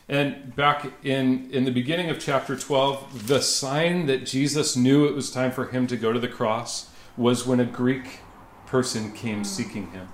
And 0.10 0.34
back 0.56 0.86
in, 1.06 1.48
in 1.54 1.64
the 1.64 1.72
beginning 1.72 2.10
of 2.10 2.18
chapter 2.20 2.56
12, 2.56 3.28
the 3.28 3.40
sign 3.40 4.08
that 4.08 4.26
Jesus 4.26 4.76
knew 4.76 5.06
it 5.06 5.16
was 5.16 5.32
time 5.32 5.52
for 5.52 5.70
him 5.72 5.86
to 5.88 5.96
go 5.96 6.12
to 6.12 6.20
the 6.20 6.28
cross 6.28 6.90
was 7.18 7.46
when 7.46 7.60
a 7.60 7.66
Greek 7.66 8.22
person 8.70 9.12
came 9.14 9.44
seeking 9.44 9.84
him. 9.94 10.08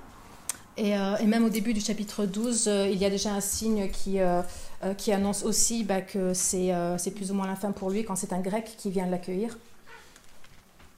Et, 0.76 0.98
euh, 0.98 1.18
et 1.18 1.26
même 1.26 1.46
au 1.46 1.50
début 1.50 1.74
du 1.74 1.82
chapitre 1.82 2.26
12, 2.26 2.68
euh, 2.68 2.90
il 2.92 2.98
y 2.98 3.06
a 3.06 3.10
déjà 3.10 3.32
un 3.32 3.42
signe 3.42 3.90
qui, 3.90 4.20
euh, 4.20 4.42
euh, 4.84 4.94
qui 4.96 5.12
annonce 5.12 5.44
aussi 5.44 5.84
bah, 5.84 6.02
que 6.02 6.34
c'est 6.34 6.74
euh, 6.74 6.98
c'est 6.98 7.12
plus 7.12 7.30
ou 7.30 7.36
moins 7.36 7.46
la 7.46 7.56
fin 7.56 7.72
pour 7.72 7.92
lui 7.92 8.04
quand 8.04 8.16
c'est 8.16 8.34
un 8.34 8.40
grec 8.40 8.76
qui 8.78 8.90
vient 8.90 9.06
l'accueillir. 9.06 9.58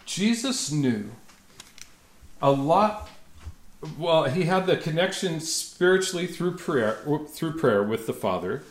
Jesus 0.05 0.71
knew 0.71 1.05
a 2.41 2.51
lot. 2.51 3.07
Well, 3.99 4.25
he 4.25 4.49
had 4.49 4.65
the 4.65 4.81
connection 4.81 5.39
spiritually 5.39 6.25
through 6.25 6.55
prayer, 6.55 6.95
through 7.35 7.57
prayer 7.57 7.83
with 7.83 8.07
the 8.07 8.13
Father, 8.13 8.61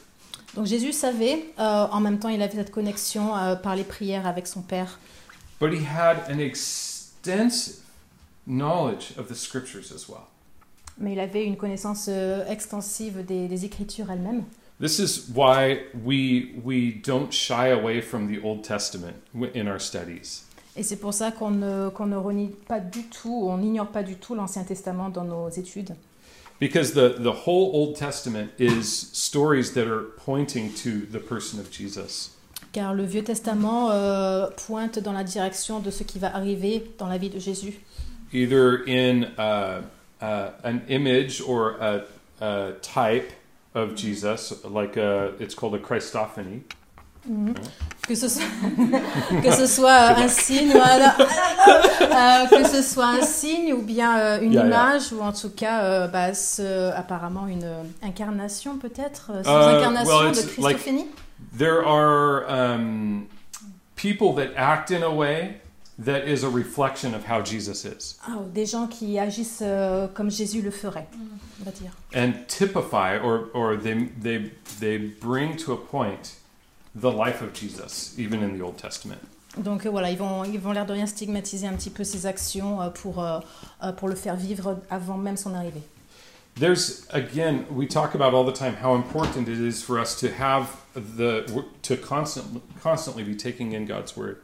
Donc 0.56 0.66
Jésus 0.66 0.92
savait, 0.92 1.52
euh, 1.58 1.86
en 1.92 2.00
même 2.00 2.18
temps 2.18 2.30
il 2.30 2.42
avait 2.42 2.56
cette 2.56 2.72
connexion 2.72 3.32
par 3.62 3.76
les 3.76 3.84
prières 3.84 4.26
avec 4.26 4.48
son 4.48 4.62
Père, 4.62 4.98
but 5.60 5.72
he 5.72 5.84
had 5.84 6.16
an 6.28 6.40
extensive 6.40 7.83
knowledge 8.46 9.12
of 9.16 9.28
the 9.28 9.34
Scriptures 9.34 9.92
as 9.92 10.08
well. 10.08 10.26
mais 10.98 11.12
il 11.14 11.20
avait 11.20 11.44
une 11.44 11.56
connaissance 11.56 12.06
euh, 12.08 12.46
extensive 12.48 13.24
des, 13.24 13.48
des 13.48 13.64
Écritures 13.64 14.10
elles-mêmes. 14.10 14.44
This 14.80 14.98
is 14.98 15.30
why 15.34 15.80
we 16.04 16.48
we 16.64 17.00
don't 17.04 17.30
shy 17.32 17.70
away 17.70 18.00
from 18.00 18.26
the 18.28 18.40
Old 18.44 18.62
Testament 18.62 19.14
in 19.54 19.66
our 19.68 19.80
studies. 19.80 20.42
Et 20.76 20.82
c'est 20.82 20.96
pour 20.96 21.14
ça 21.14 21.30
qu'on 21.30 21.50
ne, 21.50 21.88
qu'on 21.90 22.06
ne 22.06 22.16
renie 22.16 22.50
pas 22.66 22.80
du 22.80 23.04
tout, 23.04 23.46
on 23.48 23.58
n'ignore 23.58 23.86
pas 23.88 24.02
du 24.02 24.16
tout 24.16 24.34
l'Ancien 24.34 24.64
Testament 24.64 25.10
dans 25.10 25.24
nos 25.24 25.48
études. 25.48 25.94
Because 26.60 26.92
the, 26.92 27.16
the 27.20 27.46
whole 27.46 27.70
Old 27.74 27.96
Testament 27.96 28.48
is 28.58 28.84
stories 29.12 29.72
that 29.74 29.86
are 29.86 30.12
pointing 30.24 30.72
to 30.82 31.06
the 31.10 31.20
person 31.20 31.60
of 31.60 31.70
Jesus. 31.70 32.30
Car 32.72 32.94
le 32.94 33.04
Vieux 33.04 33.22
Testament 33.22 33.90
euh, 33.92 34.48
pointe 34.66 34.98
dans 34.98 35.12
la 35.12 35.22
direction 35.22 35.78
de 35.78 35.90
ce 35.92 36.02
qui 36.02 36.18
va 36.18 36.34
arriver 36.34 36.84
dans 36.98 37.06
la 37.06 37.18
vie 37.18 37.30
de 37.30 37.38
Jésus. 37.38 37.74
Either 38.34 38.82
in 38.84 39.24
uh, 39.38 39.82
uh, 40.20 40.50
an 40.64 40.82
image 40.88 41.40
or 41.40 41.76
a, 41.78 42.04
a 42.40 42.72
type 42.82 43.32
of 43.74 43.94
Jesus, 43.94 44.52
like 44.64 44.96
a, 44.96 45.32
it's 45.38 45.54
called 45.54 45.74
a 45.74 45.78
Christophany, 45.78 46.62
Que 48.06 48.14
ce 48.14 48.28
soit, 48.28 48.44
que 49.42 49.50
ce 49.50 49.66
soit 49.66 50.14
un 50.18 50.28
signe, 50.28 50.72
voilà. 50.72 51.14
Euh, 51.18 52.46
que 52.48 52.68
ce 52.68 52.82
soit 52.82 53.06
un 53.06 53.22
signe 53.22 53.72
ou 53.72 53.80
bien 53.82 54.18
euh, 54.18 54.40
une 54.42 54.52
Yeah, 54.52 54.66
yeah. 54.66 54.66
image 54.66 55.10
ou 55.12 55.22
en 55.22 55.32
tout 55.32 55.48
cas 55.50 55.84
euh, 55.84 56.06
bah, 56.08 56.34
ce- 56.34 56.90
apparemment 56.92 57.46
une 57.46 57.66
incarnation 58.02 58.76
peut-être, 58.78 59.30
euh, 59.30 59.42
Uh, 59.42 59.78
incarnations 59.78 60.06
well, 60.06 60.32
de 60.32 60.40
it's 60.40 60.58
like- 60.58 61.06
There 61.56 61.82
are 61.86 62.44
um, 62.50 63.26
people 63.96 64.34
that 64.34 64.52
act 64.56 64.90
in 64.90 65.02
a 65.02 65.10
way 65.10 65.60
that 65.98 66.26
is 66.26 66.42
a 66.44 66.48
reflection 66.50 67.14
of 67.14 67.24
how 67.28 67.40
Jesus 67.42 67.84
is 67.84 68.16
Ah, 68.26 68.38
des 68.52 68.66
gens 68.66 68.86
qui 68.88 69.18
agissent 69.18 69.62
euh, 69.62 70.08
comme 70.08 70.30
Jésus 70.30 70.62
le 70.62 70.70
ferait, 70.70 71.06
on 71.60 71.64
va 71.64 71.70
dire. 71.70 71.92
and 72.14 72.32
typify 72.48 73.16
or, 73.18 73.48
or 73.54 73.76
they, 73.76 74.08
they, 74.20 74.50
they 74.80 74.98
bring 74.98 75.56
to 75.56 75.72
a 75.72 75.76
point 75.76 76.36
the 76.94 77.10
life 77.10 77.42
of 77.42 77.52
Jesus, 77.52 78.14
even 78.18 78.42
in 78.42 78.56
the 78.58 78.62
Old 78.62 78.76
Testament. 78.76 79.18
Donc 79.56 79.86
euh, 79.86 79.90
voilà, 79.90 80.10
ils 80.10 80.18
vont, 80.18 80.42
ils 80.44 80.58
vont 80.58 80.72
l'air 80.72 80.84
de 80.86 80.92
rien 80.92 81.06
stigmatiser 81.06 81.66
un 81.68 81.74
petit 81.74 81.90
peu 81.90 82.02
ses 82.02 82.26
actions 82.26 82.80
euh, 82.82 82.88
pour, 82.90 83.22
euh, 83.22 83.38
euh, 83.84 83.92
pour 83.92 84.08
le 84.08 84.16
faire 84.16 84.34
vivre 84.34 84.78
avant 84.90 85.16
même 85.16 85.36
son 85.36 85.54
arrivée. 85.54 85.82
There's 86.56 87.06
again, 87.12 87.64
we 87.70 87.86
talk 87.88 88.14
about 88.14 88.32
all 88.34 88.44
the 88.44 88.56
time 88.56 88.74
how 88.80 88.94
important 88.94 89.48
it 89.48 89.58
is 89.58 89.82
for 89.82 89.98
us 89.98 90.14
to 90.20 90.28
have 90.28 90.68
the 90.94 91.44
to 91.82 91.96
constantly 91.96 92.60
constantly 92.80 93.24
be 93.24 93.34
taking 93.36 93.72
in 93.72 93.86
God's 93.86 94.16
word. 94.16 94.36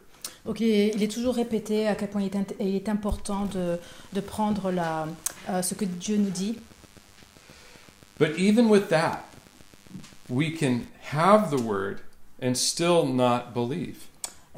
Donc 0.46 0.60
il 0.60 0.70
est, 0.70 0.92
il 0.94 1.02
est 1.02 1.12
toujours 1.12 1.34
répété 1.34 1.86
à 1.86 1.94
quel 1.94 2.08
point 2.08 2.22
il 2.22 2.28
est, 2.34 2.56
il 2.60 2.74
est 2.74 2.88
important 2.88 3.46
de, 3.46 3.78
de 4.12 4.20
prendre 4.20 4.70
la, 4.70 5.06
euh, 5.48 5.62
ce 5.62 5.74
que 5.74 5.84
Dieu 5.84 6.16
nous 6.16 6.30
dit. 6.30 6.56
But 8.18 8.38
even 8.38 8.68
with 8.68 8.88
that, 8.88 9.24
we 10.28 10.50
can 10.50 10.82
have 11.12 11.50
the 11.50 11.60
word 11.60 12.00
and 12.42 12.54
still 12.54 13.06
not 13.06 13.54
believe. 13.54 14.06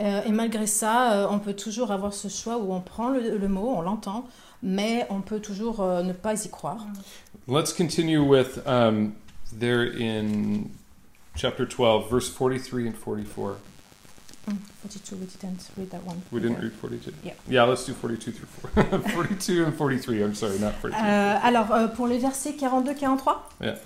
Euh, 0.01 0.23
et 0.27 0.33
malgré 0.33 0.67
ça, 0.67 1.13
euh, 1.13 1.27
on 1.31 1.39
peut 1.39 1.55
toujours 1.55 1.93
avoir 1.93 2.15
ce 2.15 2.29
choix 2.29 2.59
où 2.59 2.73
on 2.73 2.81
prend 2.81 3.11
le, 3.11 3.37
le 3.37 3.49
mot, 3.49 3.75
on 3.77 3.83
l'entend, 3.83 4.27
mais 4.63 5.07
on 5.11 5.21
peut 5.21 5.41
toujours 5.41 5.81
euh, 5.81 6.03
ne 6.03 6.13
pas 6.13 6.45
y 6.45 6.49
croire. 6.49 6.87
Let's 7.47 7.73
continue 7.73 8.19
with 8.19 8.61
um, 8.67 9.13
there 9.59 9.83
in 9.83 10.71
chapter 11.37 11.67
12, 11.67 12.09
verse 12.11 12.29
43 12.29 12.89
and 12.89 12.95
44. 12.95 13.57
Mm, 14.49 14.57
42, 14.83 15.17
we 15.21 15.27
didn't 15.27 15.71
read 15.77 15.91
that 15.91 16.03
one. 16.05 16.21
We 16.33 16.41
didn't 16.41 16.61
read 16.61 16.73
42. 16.73 17.13
Yeah. 17.25 17.33
Yeah, 17.49 17.65
let's 17.65 17.85
do 17.87 17.93
42 17.95 18.33
through 18.33 18.49
4. 18.75 18.99
42 19.13 19.65
and 19.67 19.73
43. 19.73 20.23
I'm 20.23 20.35
sorry, 20.35 20.59
not 20.59 20.73
42. 20.81 20.97
Euh, 20.99 21.37
alors, 21.43 21.71
euh, 21.73 21.89
pour 21.89 22.09
les 22.09 22.19
versets 22.19 22.53
42-43 22.59 23.51
Yeah. 23.61 23.77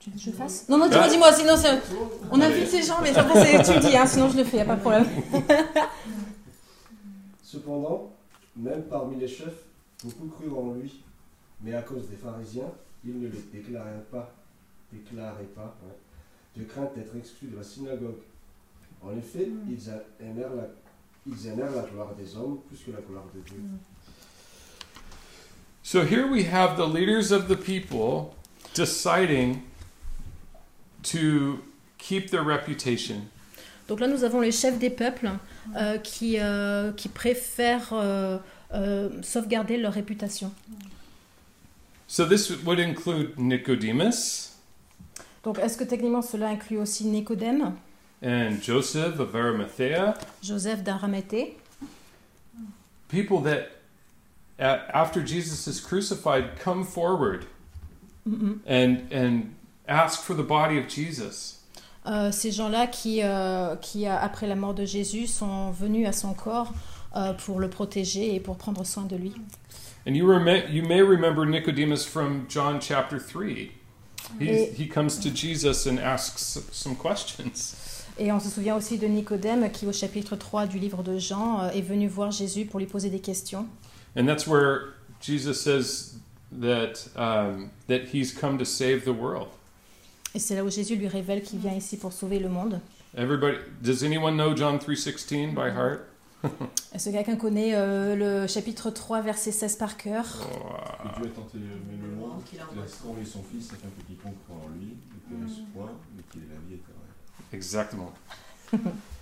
Tu 0.00 0.10
veux 0.10 0.16
que 0.16 0.22
je 0.22 0.30
le 0.30 0.36
fasse? 0.36 0.68
Non, 0.68 0.76
non, 0.78 0.86
dis-moi, 0.88 1.08
dis-moi, 1.08 1.32
sinon 1.32 1.56
c'est- 1.56 1.80
on 2.30 2.40
invite 2.40 2.68
ces 2.68 2.82
gens, 2.82 3.00
mais 3.02 3.16
après 3.16 3.46
c'est- 3.46 3.62
tu 3.62 3.78
me 3.78 3.80
dis, 3.80 3.96
hein, 3.96 4.06
sinon 4.06 4.28
je 4.28 4.36
le 4.36 4.44
fais, 4.44 4.58
y 4.58 4.60
a 4.60 4.64
pas 4.66 4.74
de 4.76 4.80
problème. 4.80 5.06
Cependant, 7.42 8.10
même 8.56 8.82
parmi 8.90 9.16
les 9.16 9.28
chefs, 9.28 9.62
beaucoup 10.02 10.26
crurent 10.26 10.58
en 10.58 10.72
lui, 10.74 11.00
mais 11.62 11.74
à 11.74 11.82
cause 11.82 12.08
des 12.10 12.16
pharisiens, 12.16 12.70
il 13.04 13.18
ne 13.18 13.28
les 13.28 13.38
déclarait 13.52 14.04
pas, 14.10 14.30
déclarait 14.92 15.44
pas 15.54 15.74
ouais, 15.84 15.96
de 16.56 16.64
crainte 16.64 16.94
d'être 16.96 17.14
exclus 17.16 17.48
de 17.48 17.56
la 17.56 17.62
synagogue. 17.64 18.20
En 19.02 19.10
effet, 19.16 19.48
ils 19.68 19.90
a- 19.90 20.04
aimèrent 20.24 20.54
la, 20.54 20.68
ils 21.26 21.46
aimèrent 21.48 21.72
la 21.74 21.82
gloire 21.82 22.14
des 22.14 22.36
hommes 22.36 22.58
plus 22.68 22.78
que 22.78 22.90
la 22.90 23.00
gloire 23.02 23.24
de 23.34 23.40
Dieu. 23.40 23.60
So 25.82 26.02
here 26.02 26.26
we 26.26 26.44
have 26.46 26.76
the 26.76 26.86
leaders 26.86 27.30
of 27.32 27.48
the 27.48 27.56
people 27.56 28.34
deciding 28.74 29.62
to 31.02 31.58
keep 31.98 32.30
their 32.30 32.42
reputation. 32.44 33.26
Donc 33.88 34.00
là, 34.00 34.06
nous 34.08 34.24
avons 34.24 34.40
les 34.40 34.52
chefs 34.52 34.78
des 34.78 34.88
peuples 34.88 35.30
euh, 35.76 35.98
qui, 35.98 36.38
euh, 36.40 36.90
qui 36.92 37.08
préfèrent 37.10 37.92
euh, 37.92 38.38
euh, 38.72 39.10
sauvegarder 39.22 39.76
leur 39.76 39.92
réputation. 39.92 40.50
So 42.06 42.24
this 42.26 42.50
would 42.64 42.78
include 42.80 43.38
Nicodemus 43.38 44.53
Donc, 45.44 45.58
est-ce 45.58 45.76
que 45.76 45.84
techniquement 45.84 46.22
cela 46.22 46.48
inclut 46.48 46.78
aussi 46.78 47.04
Nicodème, 47.06 47.74
and 48.24 48.52
Joseph 48.62 49.20
of 49.20 49.34
Arimathea, 49.34 50.14
Joseph 50.42 50.82
d'Araméthée 50.82 51.56
people 53.08 53.40
that 53.42 53.68
after 54.58 55.20
Jesus 55.24 55.66
is 55.66 55.80
crucified 55.80 56.58
come 56.62 56.84
forward 56.84 57.44
Mhm. 58.26 58.60
and 58.66 58.96
and 59.12 59.42
ask 59.86 60.22
for 60.22 60.34
the 60.34 60.42
body 60.46 60.78
of 60.78 60.88
Jesus. 60.88 61.60
Euh, 62.06 62.30
Ces 62.32 62.50
gens-là 62.52 62.86
qui, 62.86 63.22
euh, 63.22 63.76
qui, 63.76 64.06
euh, 64.06 64.16
après 64.18 64.46
la 64.46 64.54
mort 64.56 64.74
de 64.74 64.84
Jésus, 64.84 65.26
sont 65.26 65.70
venus 65.70 66.06
à 66.08 66.12
son 66.12 66.34
corps 66.34 66.72
euh, 67.16 67.32
pour 67.34 67.60
le 67.60 67.68
protéger 67.68 68.34
et 68.34 68.40
pour 68.40 68.56
prendre 68.56 68.84
soin 68.84 69.04
de 69.04 69.16
lui. 69.16 69.32
And 70.06 70.14
you 70.14 70.26
rem- 70.26 70.68
you 70.70 70.82
may 70.86 71.00
remember 71.02 71.46
Nicodemus 71.46 72.04
from 72.04 72.44
John 72.48 72.78
chapter 72.80 73.18
3. 73.18 73.70
He, 74.40 74.48
Et- 74.48 74.72
he 74.78 74.88
comes 74.88 75.18
to 75.20 75.30
Jesus 75.34 75.86
and 75.86 75.98
asks 75.98 76.58
some 76.72 76.96
questions. 76.96 77.74
Et 78.18 78.30
on 78.30 78.38
se 78.40 78.48
souvient 78.48 78.76
aussi 78.76 78.96
de 78.98 79.06
Nicodème 79.06 79.70
qui, 79.72 79.86
au 79.86 79.92
chapitre 79.92 80.36
3 80.36 80.66
du 80.66 80.78
livre 80.78 81.02
de 81.02 81.18
Jean, 81.18 81.60
euh, 81.62 81.70
est 81.70 81.80
venu 81.82 82.06
voir 82.06 82.30
Jésus 82.30 82.64
pour 82.64 82.78
lui 82.80 82.86
poser 82.86 83.10
des 83.10 83.20
questions. 83.20 83.66
And 84.16 84.26
that's 84.26 84.46
where 84.46 84.94
Jesus 85.20 85.54
says 85.54 86.14
that 86.60 87.08
um, 87.16 87.70
that 87.88 88.04
he's 88.12 88.32
come 88.32 88.56
to 88.58 88.64
save 88.64 89.04
the 89.04 89.08
world. 89.08 89.48
Et 90.34 90.38
c'est 90.38 90.54
là 90.54 90.64
où 90.64 90.70
Jésus 90.70 90.96
lui 90.96 91.08
révèle 91.08 91.42
qu'il 91.42 91.58
vient 91.58 91.74
ici 91.74 91.96
pour 91.96 92.12
sauver 92.12 92.38
le 92.38 92.48
monde. 92.48 92.80
Everybody, 93.16 93.58
does 93.82 94.04
anyone 94.04 94.36
know 94.36 94.54
John 94.56 94.78
3:16 94.78 95.54
by 95.54 95.70
heart? 95.70 96.00
Est-ce 96.94 97.08
que 97.10 97.14
quelqu'un 97.14 97.36
connaît 97.36 97.74
euh, 97.74 98.14
le 98.42 98.46
chapitre 98.46 98.90
3, 98.90 99.20
verset 99.22 99.52
16 99.52 99.76
par 99.76 99.96
cœur? 99.96 100.24
Que 100.24 101.20
Dieu 101.20 101.30
a 101.32 101.34
tant 101.34 101.46
aimé 101.54 101.98
le 102.02 102.16
monde 102.16 102.42
qu'il 102.44 102.60
a 102.60 102.64
envoyé 102.64 103.26
son 103.26 103.42
Fils 103.42 103.68
afin 103.72 103.88
que 103.88 104.02
quiconque 104.06 104.36
croit 104.44 104.56
en 104.64 104.68
lui 104.78 104.96
ne 105.30 105.36
périsse 105.36 105.58
point, 105.74 105.92
mais 106.16 106.22
qu'il 106.30 106.42
ait 106.42 106.52
la 106.52 106.60
vie 106.68 106.74
éternelle. 106.74 107.14
Exactement. 107.52 108.12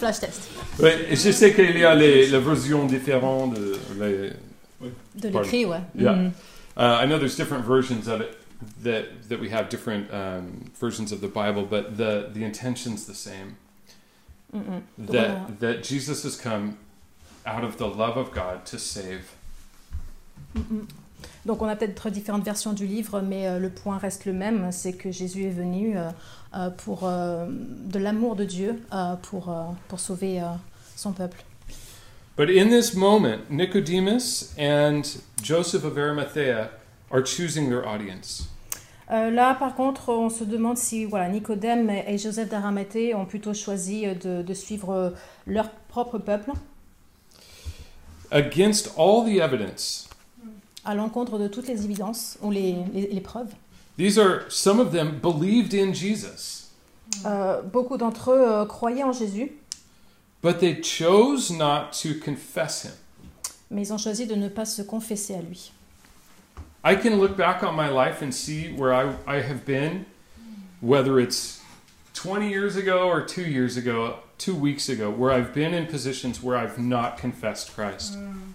flash 0.00 0.20
test. 0.20 0.48
Et 0.82 1.14
je 1.16 1.30
sais 1.30 1.54
qu'il 1.54 1.78
y 1.78 1.84
a 1.84 1.94
les, 1.94 2.26
les 2.26 2.38
versions 2.38 2.86
différentes 2.86 3.54
de 3.54 3.76
les, 4.00 4.32
De 5.14 5.28
l'écrit, 5.28 5.66
ouais. 5.66 5.80
Yeah. 5.94 6.14
Mhm. 6.14 6.32
Uh, 6.76 7.02
I 7.02 7.06
know 7.06 7.18
there's 7.18 7.36
different 7.36 7.64
versions 7.66 8.08
of 8.08 8.20
it 8.22 8.39
that 8.82 9.28
that 9.28 9.40
we 9.40 9.48
have 9.50 9.68
different 9.68 10.10
um, 10.12 10.70
versions 10.80 11.12
of 11.12 11.20
the 11.20 11.28
Bible, 11.28 11.64
but 11.64 11.96
the 11.96 12.28
the 12.32 12.44
intention's 12.44 13.06
the 13.06 13.14
same. 13.14 13.56
Donc, 14.52 14.82
That 15.12 15.30
a- 15.30 15.52
that 15.60 15.82
Jesus 15.84 16.24
has 16.24 16.36
come 16.36 16.76
out 17.46 17.64
of 17.64 17.76
the 17.76 17.86
love 17.86 18.16
of 18.16 18.32
God 18.32 18.64
to 18.66 18.78
save. 18.78 19.22
Mhm. 20.54 20.86
Donc 21.46 21.62
on 21.62 21.68
a 21.68 21.76
peut-être 21.76 22.10
différentes 22.10 22.44
versions 22.44 22.72
du 22.74 22.86
livre, 22.86 23.20
mais 23.20 23.46
euh, 23.46 23.58
le 23.58 23.70
point 23.70 23.98
reste 23.98 24.24
le 24.26 24.32
même, 24.32 24.70
c'est 24.72 24.92
que 24.92 25.10
Jésus 25.10 25.44
est 25.44 25.50
venu 25.54 25.96
euh, 25.96 26.10
euh, 26.54 26.70
pour 26.70 27.04
euh, 27.04 27.46
de 27.48 27.98
l'amour 27.98 28.36
de 28.36 28.44
Dieu 28.44 28.82
euh, 28.92 29.14
pour, 29.16 29.48
euh, 29.50 29.64
pour 29.88 30.00
sauver 30.00 30.42
son 30.96 31.12
peuple. 31.12 31.42
But 32.36 32.48
in 32.50 32.68
this 32.70 32.94
moment, 32.94 33.38
Nicodemus 33.50 34.54
and 34.58 35.02
Joseph 35.42 35.84
of 35.84 35.96
Arimathea 35.98 36.70
are 37.10 37.24
choosing 37.24 37.68
their 37.68 37.86
audience. 37.86 38.48
Euh, 39.10 39.30
là, 39.30 39.54
par 39.54 39.74
contre, 39.74 40.10
on 40.10 40.30
se 40.30 40.44
demande 40.44 40.78
si 40.78 41.04
voilà, 41.04 41.28
Nicodème 41.28 41.90
et 41.90 42.16
Joseph 42.16 42.48
d'Arimathée 42.48 43.14
ont 43.14 43.26
plutôt 43.26 43.52
choisi 43.54 44.06
euh, 44.06 44.14
de, 44.14 44.42
de 44.42 44.54
suivre 44.54 44.90
euh, 44.90 45.10
leur 45.46 45.70
propre 45.88 46.18
peuple 46.18 46.52
Against 48.32 48.92
all 48.96 49.24
the 49.24 49.40
evidence, 49.40 50.08
à 50.84 50.94
l'encontre 50.94 51.36
de 51.38 51.48
toutes 51.48 51.66
les 51.66 51.84
évidences 51.84 52.38
ou 52.42 52.52
les, 52.52 52.76
les- 52.94 53.08
les 53.08 53.20
preuves. 53.20 53.52
these 53.96 54.18
are 54.18 54.42
some 54.48 54.78
of 54.78 54.92
them 54.92 55.18
believed 55.20 55.74
in 55.74 55.92
Jesus, 55.92 56.58
Euh, 57.26 57.60
beaucoup 57.62 57.96
d'entre 57.96 58.30
eux 58.30 58.48
euh, 58.48 58.64
croyaient 58.66 59.02
en 59.02 59.10
Jésus, 59.12 59.50
but 60.44 60.58
they 60.58 60.80
chose 60.80 61.50
not 61.50 61.90
to 62.00 62.10
confess 62.24 62.84
him. 62.84 62.92
mais 63.68 63.82
ils 63.82 63.92
ont 63.92 63.98
choisi 63.98 64.28
de 64.28 64.36
ne 64.36 64.48
pas 64.48 64.64
se 64.64 64.82
confesser 64.82 65.34
à 65.34 65.42
lui. 65.42 65.72
I 66.82 66.96
can 66.96 67.20
look 67.20 67.36
back 67.36 67.62
on 67.62 67.74
my 67.74 67.88
life 67.88 68.22
and 68.22 68.34
see 68.34 68.72
where 68.72 68.94
I, 68.94 69.14
I 69.26 69.40
have 69.40 69.66
been, 69.66 70.06
whether 70.80 71.20
it's 71.20 71.60
20 72.14 72.48
years 72.48 72.76
ago 72.76 73.08
or 73.08 73.22
two 73.22 73.44
years 73.44 73.76
ago, 73.76 74.20
two 74.38 74.54
weeks 74.54 74.88
ago, 74.88 75.10
where 75.10 75.30
I've 75.30 75.52
been 75.52 75.74
in 75.74 75.86
positions 75.86 76.42
where 76.42 76.56
I've 76.56 76.78
not 76.78 77.18
confessed 77.18 77.74
Christ. 77.74 78.14
Mm. 78.16 78.54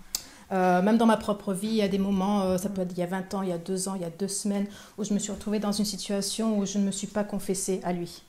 Euh, 0.52 0.82
même 0.82 0.98
dans 0.98 1.08
ma 1.08 1.18
propre 1.18 1.54
vie, 1.54 1.68
il 1.68 1.76
y 1.76 1.82
a 1.82 1.88
des 1.88 1.98
moments, 1.98 2.44
euh, 2.44 2.58
ça 2.58 2.70
peut 2.70 2.82
être 2.82 2.92
il 2.92 3.00
y 3.00 3.04
a 3.04 3.08
20 3.08 3.34
ans, 3.34 3.42
il 3.42 3.50
y 3.50 3.52
a 3.52 3.58
2 3.58 3.90
ans, 3.90 3.96
il 3.96 4.02
y 4.02 4.06
a 4.06 4.12
2 4.12 4.28
semaines, 4.28 4.68
où 4.98 5.04
je 5.04 5.14
me 5.14 5.20
suis 5.20 5.32
retrouvée 5.32 5.60
dans 5.60 5.72
une 5.72 5.86
situation 5.86 6.60
où 6.60 6.66
je 6.66 6.78
ne 6.78 6.84
me 6.84 6.92
suis 6.92 7.08
pas 7.08 7.24
confessée 7.24 7.80
à 7.84 7.94
lui. 7.94 8.22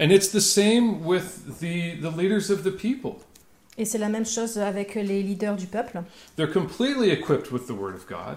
And 0.00 0.10
it's 0.10 0.30
the 0.30 0.40
same 0.40 1.04
with 1.04 1.58
the, 1.60 2.00
the 2.00 2.16
leaders 2.16 2.50
of 2.50 2.62
the 2.62 2.70
people. 2.70 3.20
Et 3.76 3.84
c'est 3.84 3.98
la 3.98 4.08
même 4.08 4.26
chose 4.26 4.58
avec 4.58 4.94
les 4.94 5.22
leaders 5.22 5.56
du 5.56 5.66
peuple. 5.66 6.02
They're 6.36 6.52
completely 6.52 7.10
equipped 7.10 7.50
with 7.52 7.66
the 7.66 7.72
Word 7.72 7.94
of 7.94 8.06
God. 8.08 8.36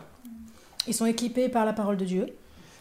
Ils 0.87 0.93
sont 0.93 1.05
équipés 1.05 1.49
par 1.49 1.65
la 1.65 1.73
parole 1.73 1.97
de 1.97 2.05
Dieu. 2.05 2.27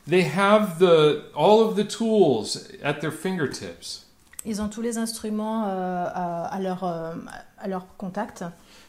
They 0.08 0.24
have 0.24 0.78
the, 0.78 1.24
all 1.36 1.60
of 1.60 1.76
the 1.76 1.86
tools 1.86 2.68
at 2.82 2.94
their 3.00 3.12
fingertips. 3.12 4.06
Ils 4.46 4.62
ont 4.62 4.68
tous 4.68 4.80
les 4.80 4.96
instruments 4.96 5.66
euh, 5.68 6.06
à, 6.06 6.46
à 6.46 6.60
leur, 6.60 6.84
euh, 6.84 7.12
à 7.58 7.68
leur 7.68 7.86
contact. 7.98 8.42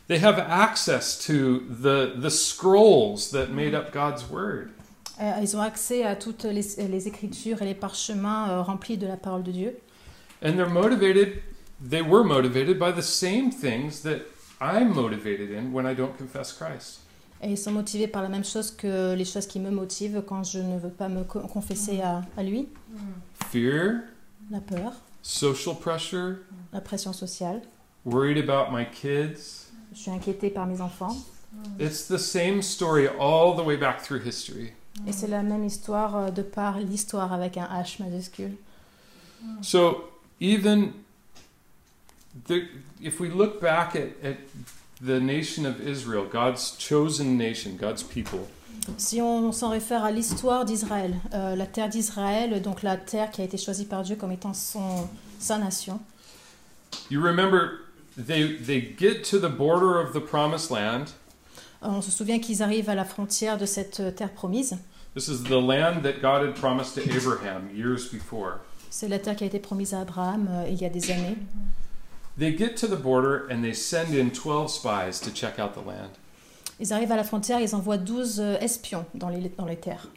They 0.08 0.24
have 0.24 0.39
access 0.39 1.18
to 1.27 1.60
the, 1.70 2.13
the 2.22 2.30
scrolls 2.30 3.32
that 3.32 3.48
made 3.48 3.74
up 3.74 3.91
God's 3.94 4.30
Word. 4.30 4.70
Euh, 5.22 5.34
ils 5.41 5.56
ont 5.56 5.62
accès 5.62 6.03
à 6.03 6.15
toutes 6.15 6.46
les, 6.46 6.63
les 6.88 7.08
écritures 7.08 7.62
et 7.62 7.65
les 7.65 7.75
parchemins 7.75 8.50
euh, 8.50 8.62
remplis 8.62 8.98
de 8.98 9.08
la 9.08 9.18
parole 9.18 9.44
de 9.44 9.51
Dieu. 9.51 9.77
And 10.44 10.53
they're 10.56 10.70
motivated, 10.70 11.41
they 11.80 12.01
were 12.01 12.24
motivated 12.24 12.80
by 12.80 12.91
the 12.91 13.03
same 13.03 13.51
things 13.51 14.01
that 14.01 14.22
I'm 14.60 14.94
motivated 14.96 15.51
in 15.51 15.72
when 15.74 15.86
I 15.86 15.94
don't 15.94 16.18
confess 16.18 16.51
Christ. 16.53 17.01
Et 17.44 17.52
ils 17.52 17.58
sont 17.58 17.72
motivés 17.72 18.08
par 18.08 18.22
la 18.22 18.30
même 18.30 18.44
chose 18.46 18.70
que 18.72 19.14
les 19.16 19.26
choses 19.26 19.48
qui 19.48 19.60
me 19.60 19.72
motivent 19.72 20.24
quand 20.28 20.44
je 20.44 20.60
ne 20.60 20.78
veux 20.78 20.90
pas 20.92 21.10
me 21.10 21.24
co- 21.24 21.40
confesser 21.42 22.00
à, 22.02 22.22
à 22.38 22.44
lui. 22.44 22.68
Fear, 23.50 24.02
La 24.52 24.60
peur, 24.60 24.94
social 25.24 25.76
pressure, 25.76 26.36
la 26.72 26.82
pression 26.82 27.14
sociale. 27.14 27.62
worried 28.06 28.38
about 28.38 28.72
my 28.72 28.86
kids. 28.92 29.68
Je 29.94 30.00
suis 30.02 30.12
inquiétée 30.12 30.50
par 30.52 30.68
mes 30.68 30.82
enfants. 30.82 31.16
It's 31.80 32.08
the 32.08 32.18
same 32.18 32.62
story 32.62 33.08
all 33.20 33.56
the 33.56 33.66
way 33.66 33.75
back 33.75 34.01
through 34.04 34.22
history. 34.25 34.72
Et 35.08 35.12
c'est 35.12 35.27
la 35.27 35.42
même 35.44 35.64
histoire 35.66 36.16
euh, 36.16 36.30
de 36.32 36.42
par 36.44 36.80
l'histoire 36.80 37.34
avec 37.34 37.58
un 37.58 37.66
H 37.66 38.01
majuscule. 38.01 38.56
So 39.62 40.10
even 40.40 40.92
the, 42.48 42.68
if 43.01 43.20
we 43.20 43.30
look 43.30 43.60
back 43.60 43.96
at, 43.96 44.10
at 44.24 44.36
the 45.03 45.20
nation 45.20 45.66
of 45.66 45.79
Israel, 45.81 46.25
God's 46.31 46.75
chosen 46.77 47.37
nation, 47.37 47.75
God's 47.79 48.03
people, 48.03 48.48
Si 48.98 49.22
on 49.22 49.51
s'en 49.51 49.70
réfère 49.70 50.03
à 50.03 50.11
l'histoire 50.11 50.66
d'Israël, 50.66 51.14
euh, 51.33 51.55
la 51.55 51.66
terre 51.68 51.90
d'Israël, 51.90 52.61
donc 52.61 52.81
la 52.81 52.98
terre 52.98 53.29
qui 53.29 53.42
a 53.42 53.44
été 53.44 53.57
choisie 53.57 53.85
par 53.85 54.01
Dieu 54.03 54.16
comme 54.16 54.31
étant 54.31 54.53
son, 54.53 55.07
sa 55.40 55.57
nation, 55.57 56.00
you 57.09 57.22
remember 57.22 57.81
they, 58.18 58.57
they 58.57 58.96
get 58.98 59.22
to 59.24 59.37
the 59.40 59.50
border 59.50 60.00
of 60.00 60.14
the 60.14 60.20
promised 60.20 60.72
land. 60.72 61.14
euh, 61.83 61.90
on 61.90 62.01
se 62.01 62.11
souvient 62.11 62.40
qu'ils 62.40 62.61
arrivent 62.64 62.90
à 62.90 62.96
la 62.96 63.05
frontière 63.05 63.57
de 63.57 63.66
cette 63.66 64.00
euh, 64.00 64.11
terre 64.11 64.31
promise. 64.31 64.77
This 65.16 65.27
is 65.27 65.44
the 65.44 65.51
land 65.61 66.01
that 66.03 66.22
God 66.22 66.48
had 66.48 66.53
promised 66.55 66.96
to 66.96 67.01
Abraham 67.01 67.70
years 67.75 68.09
before. 68.11 68.59
C'est 68.90 69.07
la 69.07 69.20
terre 69.20 69.35
qui 69.35 69.44
a 69.44 69.48
été 69.48 69.59
promise 69.59 69.94
à 69.94 70.01
Abraham 70.01 70.48
euh, 70.50 70.66
il 70.70 70.81
y 70.81 70.85
a 70.85 70.90
des 70.90 71.11
années. 71.11 71.37
They 72.37 72.53
get 72.53 72.75
to 72.77 72.87
the 72.87 72.96
border 72.96 73.46
and 73.48 73.61
they 73.63 73.74
send 73.74 74.13
in 74.15 74.31
12 74.31 74.72
spies 74.72 75.20
to 75.22 75.31
check 75.31 75.59
out 75.59 75.74
the 75.74 75.85
land, 75.85 76.11
Ils 76.79 76.94
arrivent 76.94 77.11
à 77.11 77.17
la 77.17 77.24
frontière, 77.24 77.59
ils 77.59 77.75
envoient 77.75 77.98
12 77.98 78.39
euh, 78.39 78.57
espions 78.59 79.05
dans 79.13 79.29
les, 79.29 79.51
dans 79.57 79.65
les 79.65 79.75
terres, 79.75 80.07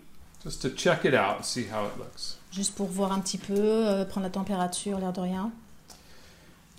just 0.43 0.63
to 0.63 0.71
check 0.71 1.05
it 1.05 1.13
out 1.15 1.39
and 1.39 1.43
see 1.45 1.65
how 1.65 1.85
it 1.87 1.97
looks. 1.99 2.39
juste 2.53 2.75
pour 2.77 2.87
voir 2.87 3.13
un 3.13 3.21
petit 3.21 3.39
peu, 3.39 3.55
euh, 3.59 4.05
prendre 4.05 4.25
la 4.25 4.31
température, 4.31 4.99
l'air 4.99 5.13
de 5.13 5.21
rien. 5.21 5.51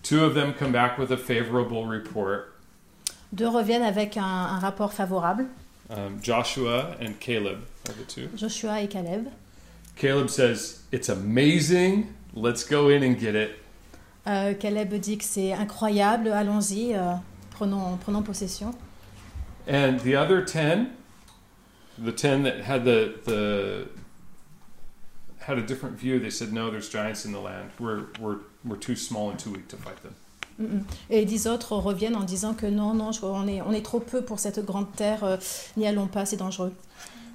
Two 0.04 0.24
of 0.24 0.34
them 0.34 0.54
come 0.54 0.72
back 0.72 0.98
with 0.98 1.12
a 1.12 1.18
favorable 1.18 1.86
report 1.86 2.54
Deux 3.34 3.48
reviennent 3.48 3.84
avec 3.84 4.18
un, 4.18 4.24
un 4.24 4.60
rapport 4.60 4.94
favorable, 4.94 5.46
um, 5.90 6.18
Joshua 6.24 6.96
and 7.02 7.20
Caleb 7.20 7.60
are 7.88 7.94
the 7.96 8.08
two. 8.08 8.30
Joshua 8.36 8.82
et 8.82 8.88
Caleb. 8.88 9.28
Caleb 9.98 10.30
says, 10.30 10.82
It's 10.92 11.10
amazing. 11.10 12.14
Let's 12.34 12.64
go 12.64 12.90
in 12.90 13.04
and 13.04 13.20
get 13.20 13.36
it. 13.36 13.60
Euh, 14.28 14.54
Caleb 14.54 14.94
dit 14.96 15.18
que 15.18 15.24
c'est 15.24 15.54
incroyable, 15.54 16.30
allons-y, 16.30 16.96
euh, 16.96 17.14
prenons, 17.52 17.98
prenons 17.98 18.24
possession. 18.24 18.74
And 19.68 20.00
the 20.00 20.16
other 20.16 20.44
10, 20.44 20.88
the 21.98 22.12
10 22.12 22.44
that 22.44 22.62
had 22.62 22.86
the, 22.86 23.16
the 23.26 23.88
had 25.40 25.58
a 25.58 25.62
different 25.62 25.98
view, 25.98 26.20
they 26.20 26.30
said, 26.30 26.52
No, 26.52 26.70
there's 26.70 26.90
giants 26.90 27.26
in 27.26 27.32
the 27.32 27.40
land. 27.40 27.70
We're, 27.80 28.06
we're, 28.20 28.38
we're 28.64 28.78
too 28.78 28.96
small 28.96 29.30
and 29.30 29.40
too 29.40 29.52
weak 29.52 29.68
to 29.70 29.78
fight 29.78 30.02
them. 30.02 30.16
Et 31.10 31.26
dix 31.26 31.48
autres 31.48 31.74
reviennent 31.74 32.16
en 32.16 32.24
disant 32.24 32.54
que 32.54 32.66
non, 32.66 32.94
non, 32.94 33.12
on 33.24 33.48
est, 33.48 33.62
on 33.62 33.74
est 33.74 33.86
trop 33.86 34.00
peu 34.00 34.22
pour 34.22 34.40
cette 34.40 34.64
grande 34.66 34.90
terre, 34.96 35.24
euh, 35.26 35.38
n'y 35.76 35.86
allons 35.86 36.08
pas, 36.08 36.26
c'est 36.26 36.38
dangereux. 36.38 36.74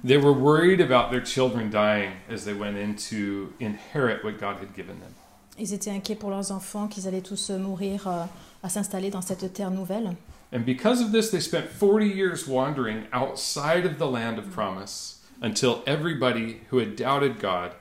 They 0.03 0.17
were 0.17 0.33
worried 0.33 0.81
about 0.81 1.11
their 1.11 1.23
children 1.23 1.69
dying 1.69 2.13
as 2.29 2.45
they 2.45 2.53
went 2.53 2.77
in 2.77 2.95
to 3.09 3.53
inherit 3.59 4.23
what 4.23 4.39
God 4.39 4.57
had 4.59 4.73
given 4.75 4.99
them. 4.99 5.13
Ils 5.59 5.73
étaient 5.73 5.91
inquiets 5.91 6.15
pour 6.15 6.29
leurs 6.29 6.51
enfants, 6.51 6.87
qu'ils 6.87 7.07
allaient 7.07 7.21
tous 7.21 7.49
euh, 7.49 7.57
mourir 7.59 8.07
euh, 8.07 8.23
à 8.63 8.69
s'installer 8.69 9.09
dans 9.09 9.21
cette 9.21 9.53
terre 9.53 9.71
nouvelle. 9.71 10.15
And 10.53 10.59
because 10.65 11.01
of 11.01 11.11
this, 11.11 11.29
they 11.31 11.39
spent 11.41 11.67
40 11.69 12.05
years 12.07 12.47
wandering 12.47 13.03
outside 13.13 13.85
of 13.85 13.97
the 13.97 14.09
land 14.11 14.37
of 14.37 14.49
promise 14.49 15.19
until 15.41 15.81
everybody 15.85 16.57
who 16.71 16.79
had 16.79 16.95
doubted 16.95 17.39
God 17.39 17.71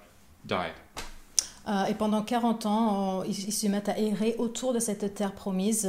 died. 0.44 0.72
Euh, 1.68 1.84
et 1.86 1.94
pendant 1.94 2.22
40 2.22 2.66
ans, 2.66 3.18
on- 3.20 3.24
ils, 3.24 3.48
ils 3.48 3.52
se 3.52 3.66
mettent 3.68 3.88
à 3.88 3.98
errer 3.98 4.34
autour 4.38 4.72
de 4.72 4.78
cette 4.78 5.14
terre 5.14 5.32
promise, 5.32 5.86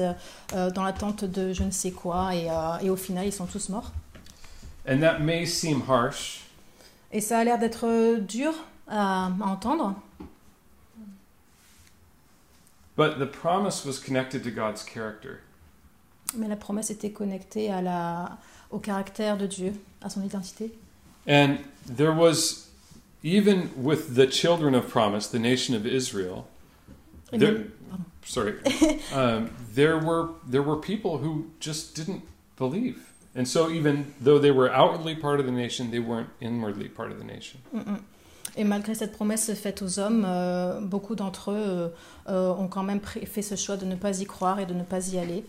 euh, 0.54 0.70
dans 0.72 0.84
l'attente 0.84 1.24
de 1.26 1.54
je 1.54 1.64
ne 1.64 1.72
sais 1.72 1.92
quoi, 1.92 2.36
et, 2.36 2.48
et 2.84 2.90
au 2.90 2.96
final, 2.96 3.26
ils 3.26 3.32
sont 3.34 3.46
tous 3.46 3.70
morts. 3.70 3.92
And 4.88 5.00
that 5.02 5.20
may 5.20 5.46
seem 5.46 5.82
harsh, 5.88 6.42
Et 7.12 7.22
ça 7.22 7.40
a 7.40 7.44
l'air 7.44 7.60
d'être 7.60 8.20
dur 8.20 8.54
à, 8.88 9.28
à 9.28 9.46
entendre, 9.46 9.96
but 12.96 13.20
the 13.20 13.26
promise 13.26 13.86
was 13.86 14.00
connected 14.00 14.44
to 14.44 14.52
God's 14.52 14.84
character. 14.84 15.42
mais 16.36 16.48
la 16.48 16.56
promesse 16.56 16.90
était 16.90 17.12
connectée 17.12 17.70
à 17.70 17.82
la, 17.82 18.38
au 18.70 18.80
caractère 18.80 19.38
de 19.38 19.48
Dieu, 19.48 19.74
à 20.02 20.10
son 20.10 20.22
identité. 20.22 20.72
And 21.28 21.60
there 21.86 22.14
was, 22.14 22.70
even 23.24 23.70
with 23.76 24.16
the 24.16 24.28
children 24.28 24.74
of 24.74 24.88
promise, 24.88 25.28
the 25.28 25.40
nation 25.40 25.76
of 25.76 25.86
Israel, 25.86 26.48
there, 27.32 27.66
sorry, 28.26 28.56
um, 29.14 29.52
there 29.74 29.98
were 29.98 30.30
there 30.48 30.64
were 30.64 30.76
people 30.76 31.20
who 31.20 31.52
just 31.60 31.96
didn't 31.96 32.24
believe, 32.58 33.14
and 33.36 33.48
so 33.48 33.70
even 33.70 34.14
though 34.20 34.40
they 34.40 34.52
were 34.52 34.70
outwardly 34.72 35.16
part 35.16 35.40
of 35.40 35.46
the 35.46 35.52
nation, 35.52 35.92
they 35.92 36.00
weren't 36.00 36.30
inwardly 36.42 36.90
part 36.90 37.12
of 37.12 37.20
the 37.20 37.24
nation. 37.24 37.62
Mm, 37.74 37.84
mm. 37.86 38.02
Et 38.58 38.64
malgré 38.64 38.96
cette 38.96 39.14
promesse 39.14 39.54
faite 39.54 39.82
aux 39.82 40.00
hommes, 40.00 40.26
euh, 40.28 40.82
beaucoup 40.82 41.16
d'entre 41.16 41.52
eux 41.52 41.56
euh, 41.56 41.88
euh, 42.28 42.50
ont 42.50 42.68
quand 42.68 42.84
même 42.84 43.00
fait 43.00 43.42
ce 43.42 43.56
choix 43.56 43.78
de 43.78 43.86
ne 43.86 43.96
pas 43.96 44.20
y 44.20 44.26
croire 44.26 44.60
et 44.60 44.66
de 44.66 44.74
ne 44.74 44.84
pas 44.84 45.08
y 45.10 45.18
aller 45.18 45.46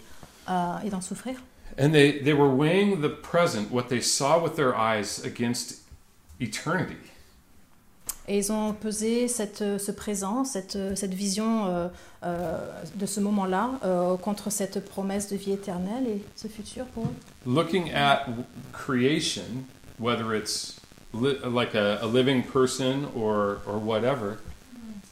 euh, 0.48 0.78
et 0.84 0.90
d'en 0.90 1.00
souffrir. 1.00 1.36
And 1.80 1.90
they, 1.90 2.22
they 2.22 2.32
were 2.32 2.54
weighing 2.54 3.00
the 3.00 3.08
present, 3.08 3.70
what 3.72 3.84
they 3.84 4.00
saw 4.00 4.38
with 4.40 4.54
their 4.54 4.74
eyes, 4.74 5.20
against 5.24 5.82
eternity. 6.38 6.96
Et 8.28 8.38
ils 8.38 8.52
ont 8.52 8.72
pesé 8.72 9.26
cette, 9.26 9.64
ce 9.78 9.90
présent, 9.90 10.44
cette, 10.44 10.78
cette 10.94 11.12
vision 11.14 11.90
de 12.22 13.06
ce 13.06 13.18
moment-là 13.18 13.70
contre 14.22 14.48
cette 14.50 14.84
promesse 14.84 15.28
de 15.28 15.36
vie 15.36 15.50
éternelle 15.52 16.06
et 16.06 16.24
ce 16.36 16.46
futur 16.46 16.84
pour 16.86 17.06
eux. 17.06 17.14
Looking 17.46 17.90
at 17.92 18.26
creation, 18.72 19.64
whether 19.98 20.36
it's 20.36 20.81
li- 21.12 21.38
like 21.44 21.74
a, 21.74 21.98
a 22.02 22.06
living 22.06 22.42
person 22.42 23.06
or, 23.14 23.60
or 23.66 23.78
whatever, 23.78 24.38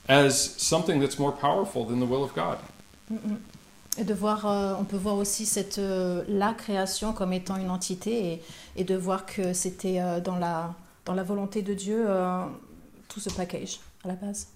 as 0.09 0.55
something 0.59 1.01
that's 1.01 1.19
more 1.19 1.33
powerful 1.33 1.85
than 1.85 2.01
the 2.01 2.07
will 2.07 2.25
of 2.25 2.35
God. 2.35 2.59
Et 3.99 4.05
de 4.05 4.15
voir, 4.15 4.47
euh, 4.47 4.75
on 4.79 4.85
peut 4.85 4.97
voir 4.97 5.17
aussi 5.17 5.45
cette, 5.45 5.79
euh, 5.79 6.23
la 6.29 6.55
création 6.55 7.13
comme 7.13 7.33
étant 7.33 7.57
une 7.57 7.71
entité 7.71 8.33
et, 8.33 8.43
et 8.77 8.85
de 8.85 8.95
voir 8.97 9.27
que 9.27 9.53
c'était 9.53 10.01
euh, 10.01 10.21
dans, 10.21 10.37
la, 10.37 10.75
dans 11.05 11.15
la 11.15 11.25
volonté 11.25 11.61
de 11.63 11.75
Dieu 11.75 12.05
euh, 12.09 12.45
tout 13.09 13.21
ce 13.21 13.31
package 13.31 13.81
à 14.05 14.09
la 14.09 14.15
base. 14.15 14.47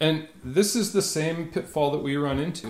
And 0.00 0.22
this 0.44 0.74
is 0.74 0.92
the 0.92 1.02
same 1.02 1.48
pitfall 1.48 1.90
that 1.92 2.02
we 2.02 2.16
run 2.16 2.38
into. 2.38 2.68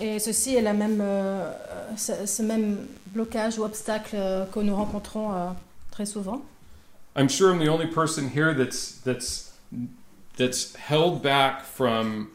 Et 0.00 0.20
ceci 0.20 0.54
est 0.54 0.62
la 0.62 0.74
même, 0.74 1.00
euh, 1.00 1.52
ce, 1.96 2.24
ce 2.24 2.42
même 2.42 2.86
blocage 3.06 3.58
ou 3.58 3.64
obstacle 3.64 4.14
euh, 4.14 4.44
que 4.46 4.60
nous 4.60 4.76
rencontrons 4.76 5.32
euh, 5.32 5.48
très 5.98 6.06
souvent. 6.06 6.42
I'm 7.16 7.28
sure 7.28 7.50
I'm 7.50 7.58
the 7.58 7.68
only 7.68 7.88
person 7.88 8.30
here 8.30 8.54
that's 8.54 9.00
that's 9.02 9.52
that's 10.36 10.76
held 10.76 11.22
back 11.22 11.64
from 11.64 12.30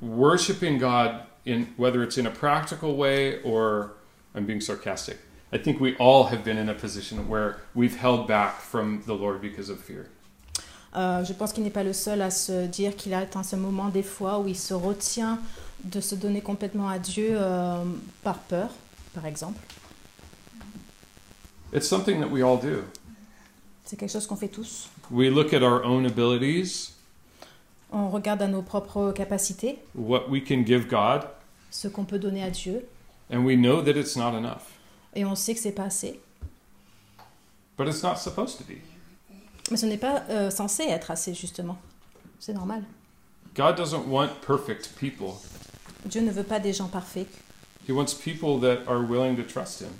worshiping 0.00 0.78
God 0.78 1.22
in 1.44 1.66
whether 1.76 2.02
it's 2.04 2.16
in 2.16 2.26
a 2.26 2.30
practical 2.30 2.96
way 2.96 3.42
or 3.42 3.94
I'm 4.36 4.46
being 4.46 4.60
sarcastic. 4.60 5.18
I 5.52 5.58
think 5.58 5.80
we 5.80 5.96
all 5.96 6.24
have 6.24 6.44
been 6.44 6.58
in 6.58 6.68
a 6.68 6.74
position 6.74 7.28
where 7.28 7.56
we've 7.74 7.96
held 7.96 8.28
back 8.28 8.60
from 8.60 9.02
the 9.06 9.14
Lord 9.14 9.40
because 9.40 9.68
of 9.70 9.80
fear. 9.80 10.06
Euh, 10.94 11.24
je 11.24 11.32
pense 11.32 11.52
qu'il 11.52 11.64
n'est 11.64 11.72
pas 11.72 11.84
le 11.84 11.92
seul 11.92 12.22
à 12.22 12.30
se 12.30 12.66
dire 12.66 12.94
qu'il 12.96 13.14
a 13.14 13.18
atteint 13.18 13.42
ce 13.42 13.56
moment 13.56 13.88
des 13.88 14.02
fois 14.02 14.38
où 14.38 14.48
il 14.48 14.56
se 14.56 14.74
retient 14.74 15.38
de 15.84 16.00
se 16.00 16.14
donner 16.14 16.40
complètement 16.40 16.88
à 16.88 16.98
Dieu 16.98 17.30
euh, 17.32 17.82
par 18.22 18.38
peur, 18.38 18.70
par 19.14 19.26
exemple. 19.26 19.60
It's 21.72 21.86
something 21.86 22.20
that 22.20 22.28
we 22.30 22.42
all 22.42 22.58
do. 22.58 22.84
C'est 23.84 23.96
quelque 23.96 24.10
chose 24.12 24.26
qu'on 24.26 24.36
fait 24.36 24.48
tous. 24.48 24.88
We 25.10 25.30
look 25.30 25.52
at 25.52 25.62
our 25.62 25.82
own 25.84 26.06
abilities, 26.06 26.92
On 27.90 28.10
regarde 28.10 28.42
à 28.42 28.48
nos 28.48 28.62
propres 28.62 29.12
capacités, 29.12 29.78
what 29.94 30.28
we 30.28 30.42
can 30.46 30.62
give 30.64 30.88
God, 30.88 31.22
ce 31.70 31.88
qu'on 31.88 32.04
peut 32.04 32.18
donner 32.18 32.42
à 32.42 32.50
Dieu, 32.50 32.86
and 33.32 33.44
we 33.44 33.56
know 33.56 33.80
that 33.82 33.92
it's 33.92 34.14
not 34.16 34.36
enough. 34.36 34.62
et 35.14 35.24
on 35.24 35.34
sait 35.34 35.54
que 35.54 35.60
c'est 35.60 35.72
pas 35.72 35.84
assez. 35.84 36.20
But 37.78 37.88
it's 37.88 38.02
not 38.02 38.16
supposed 38.16 38.58
to 38.58 38.64
be. 38.64 38.78
Mais 39.70 39.76
ce 39.76 39.86
n'est 39.86 39.98
pas 39.98 40.22
euh, 40.30 40.50
censé 40.50 40.84
être 40.84 41.10
assez, 41.10 41.32
justement. 41.34 41.78
C'est 42.40 42.52
normal. 42.52 42.82
God 43.54 43.76
doesn't 43.76 44.06
want 44.06 44.28
perfect 44.46 44.90
people. 44.98 45.34
Dieu 46.04 46.20
ne 46.22 46.30
veut 46.30 46.44
pas 46.44 46.60
des 46.60 46.72
gens 46.72 46.88
parfaits. 46.88 47.26
He 47.88 47.92
wants 47.92 48.14
people 48.14 48.60
that 48.60 48.86
are 48.86 49.00
willing 49.00 49.36
to 49.36 49.42
trust 49.42 49.80
him. 49.80 49.90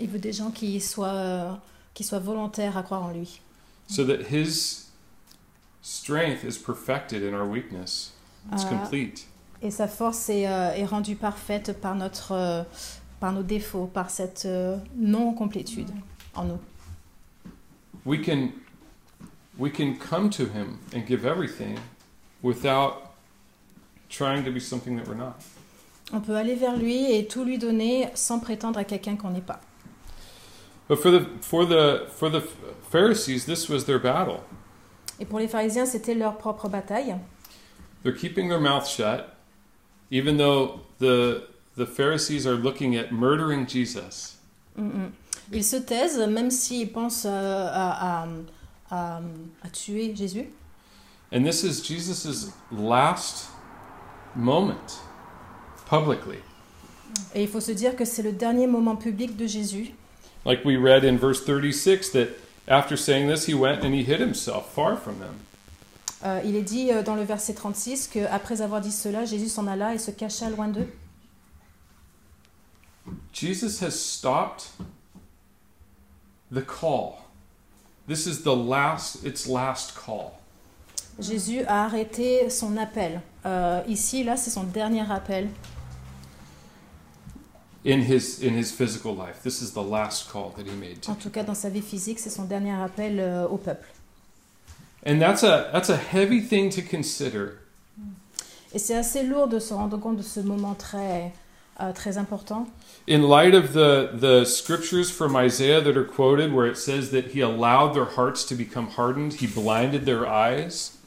Il 0.00 0.08
veut 0.08 0.18
des 0.18 0.32
gens 0.32 0.50
qui 0.50 0.80
soient, 0.80 1.08
euh, 1.08 1.52
qui 1.94 2.04
soient 2.04 2.18
volontaires 2.18 2.76
à 2.76 2.82
croire 2.82 3.02
en 3.04 3.10
lui. 3.12 3.40
so 3.88 4.04
that 4.04 4.24
his 4.30 4.86
strength 5.82 6.42
is 6.44 6.58
perfected 6.58 7.22
in 7.22 7.32
our 7.34 7.46
weakness. 7.48 8.12
It's 8.52 8.64
Ah. 8.64 8.68
complete. 8.68 9.26
Et 9.62 9.70
sa 9.70 9.86
force 9.88 10.28
est, 10.28 10.46
euh, 10.48 10.72
est 10.74 10.84
rendue 10.84 11.16
parfaite 11.16 11.72
par, 11.80 11.94
notre, 11.94 12.32
euh, 12.32 12.62
par 13.20 13.32
nos 13.32 13.42
défauts, 13.42 13.86
par 13.86 14.10
cette 14.10 14.44
euh, 14.44 14.76
non-complétude 14.96 15.88
en 16.34 16.44
nous. 16.44 16.58
We 18.04 18.20
can 18.24 18.50
we 19.58 19.72
can 19.72 19.94
come 19.94 20.28
to 20.30 20.42
him 20.44 20.78
and 20.94 21.06
give 21.06 21.24
everything 21.24 21.76
without 22.42 23.14
trying 24.10 24.44
to 24.44 24.50
be 24.52 24.60
something 24.60 24.96
that 24.96 25.08
we're 25.08 25.16
not. 25.16 25.34
On 26.12 26.20
peut 26.20 26.36
aller 26.36 26.54
vers 26.54 26.76
lui 26.76 27.10
et 27.12 27.26
tout 27.26 27.44
lui 27.44 27.58
donner 27.58 28.08
sans 28.14 28.38
prétendre 28.38 28.78
à 28.78 28.84
quelqu'un 28.84 29.16
qu'on 29.16 29.30
n'est 29.30 29.40
pas. 29.40 29.60
But 30.88 30.98
for 31.00 31.10
the 31.10 31.26
for 31.40 31.64
the 31.66 32.06
for 32.16 32.30
the 32.30 32.42
Pharisees, 32.90 33.44
this 33.46 33.68
was 33.68 33.84
their 33.84 33.98
battle. 33.98 34.40
Et 35.18 35.24
pour 35.24 35.38
les 35.40 35.48
pharisiens, 35.48 35.86
c'était 35.86 36.14
leur 36.14 36.36
propre 36.38 36.68
bataille. 36.68 37.16
They're 38.02 38.14
keeping 38.16 38.48
their 38.48 38.60
mouth 38.60 38.86
shut, 38.86 39.34
even 40.10 40.36
though 40.36 40.80
the 40.98 41.48
the 41.76 41.86
Pharisees 41.86 42.46
are 42.46 42.54
looking 42.54 42.96
at 42.96 43.10
murdering 43.12 43.66
Jesus. 43.66 44.36
Mm, 44.76 44.90
mm. 44.90 45.10
Ils 45.52 45.64
se 45.64 45.76
taisent, 45.76 46.18
même 46.18 46.50
s'ils 46.50 46.90
pensent 46.92 47.24
euh, 47.26 47.68
à, 47.72 48.26
à- 48.90 49.20
à- 49.62 49.68
tuer 49.72 50.14
Jésus. 50.14 50.48
And 51.32 51.44
this 51.44 51.62
is 51.64 51.82
Jesus' 51.82 52.52
last 52.72 53.48
moment 54.34 55.00
publicly. 55.88 56.38
Et 57.34 57.42
il 57.42 57.48
faut 57.48 57.60
se 57.60 57.72
dire 57.72 57.96
que 57.96 58.04
c'est 58.04 58.22
le 58.22 58.32
dernier 58.32 58.66
moment 58.66 58.96
public 58.96 59.36
de 59.36 59.46
Jésus. 59.46 59.92
Like 60.46 60.64
we 60.64 60.76
read 60.76 61.04
in 61.04 61.18
verse 61.18 61.44
36 61.44 62.10
that 62.10 62.28
after 62.68 62.96
saying 62.96 63.26
this, 63.26 63.46
he 63.46 63.54
went 63.54 63.82
and 63.82 63.92
he 63.92 64.04
hid 64.04 64.20
himself 64.20 64.72
far 64.72 64.96
from 64.96 65.18
them. 65.18 65.40
Euh, 66.24 66.40
il 66.44 66.54
est 66.54 66.62
dit 66.62 66.92
euh, 66.92 67.02
dans 67.02 67.16
le 67.16 67.24
verset 67.24 67.52
36 67.52 68.06
qu'après 68.06 68.62
avoir 68.62 68.80
dit 68.80 68.92
cela, 68.92 69.24
Jésus 69.24 69.48
s'en 69.48 69.66
alla 69.66 69.94
et 69.94 69.98
se 69.98 70.12
cacha 70.12 70.48
loin 70.48 70.68
d'eux. 70.68 70.88
Jesus 73.32 73.80
has 73.80 73.90
stopped 73.90 74.70
the 76.52 76.62
call. 76.62 77.24
This 78.06 78.26
is 78.26 78.44
the 78.44 78.54
last, 78.54 79.24
its 79.24 79.48
last 79.48 79.94
call. 79.96 80.32
Jésus 81.18 81.64
a 81.66 81.86
arrêté 81.86 82.50
son 82.50 82.76
appel. 82.76 83.20
Euh, 83.46 83.82
ici, 83.88 84.22
là, 84.22 84.36
c'est 84.36 84.50
son 84.50 84.62
dernier 84.62 85.10
appel 85.10 85.48
In 87.86 88.00
his, 88.02 88.42
in 88.42 88.54
his 88.54 88.72
physical 88.72 89.14
life, 89.14 89.42
this 89.44 89.62
is 89.62 89.72
the 89.72 89.82
last 89.82 90.28
call 90.28 90.52
that 90.56 90.66
he 90.66 90.74
made. 90.74 91.02
To. 91.02 91.12
En 91.12 91.14
tout 91.14 91.30
cas, 91.30 91.44
dans 91.44 91.54
sa 91.54 91.70
vie 91.70 91.82
physique, 91.82 92.18
c'est 92.18 92.30
son 92.30 92.44
dernier 92.44 92.72
appel 92.72 93.20
euh, 93.20 93.46
au 93.46 93.58
peuple. 93.58 93.86
And 95.06 95.20
that's 95.20 95.44
a, 95.44 95.70
that's 95.72 95.88
a 95.88 95.96
heavy 95.96 96.40
thing 96.40 96.68
to 96.70 96.82
consider 96.82 97.58
Et 98.74 98.78
c'est 98.80 98.96
assez 98.96 99.22
lourd 99.22 99.48
de 99.48 99.60
se 99.60 99.72
rendre 99.72 99.96
compte 99.98 100.16
de 100.16 100.22
ce 100.22 100.40
moment 100.40 100.74
très, 100.74 101.32
euh, 101.80 101.92
très 101.92 102.18
important. 102.18 102.66
in 103.06 103.22
light 103.22 103.54
of 103.54 103.72
the, 103.72 104.10
the 104.12 104.44
scriptures 104.44 105.10
from 105.10 105.36
Isaiah 105.36 105.80
that 105.80 105.96
are 105.96 106.04
quoted, 106.04 106.52
where 106.52 106.66
it 106.66 106.76
says 106.76 107.10
that 107.12 107.26
he 107.26 107.40
allowed 107.40 107.94
their 107.94 108.04
hearts 108.04 108.44
to 108.46 108.54
become 108.56 108.88
hardened, 108.88 109.34
he 109.34 109.46
blinded 109.46 110.06
their 110.06 110.26
eyes. 110.26 110.98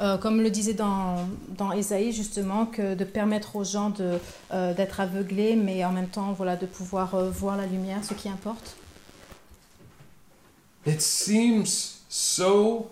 Euh, 0.00 0.16
comme 0.16 0.40
le 0.40 0.48
disait 0.48 0.72
dans, 0.72 1.28
dans 1.48 1.72
Ésaïe, 1.72 2.12
justement, 2.12 2.64
que 2.64 2.94
de 2.94 3.04
permettre 3.04 3.56
aux 3.56 3.64
gens 3.64 3.90
de, 3.90 4.18
euh, 4.50 4.72
d'être 4.72 5.00
aveuglés, 5.00 5.56
mais 5.56 5.84
en 5.84 5.92
même 5.92 6.08
temps, 6.08 6.32
voilà, 6.32 6.56
de 6.56 6.64
pouvoir 6.64 7.14
euh, 7.14 7.28
voir 7.28 7.58
la 7.58 7.66
lumière, 7.66 8.02
ce 8.02 8.14
qui 8.14 8.30
importe. 8.30 8.76
It 10.86 11.02
seems 11.02 12.00
so 12.08 12.90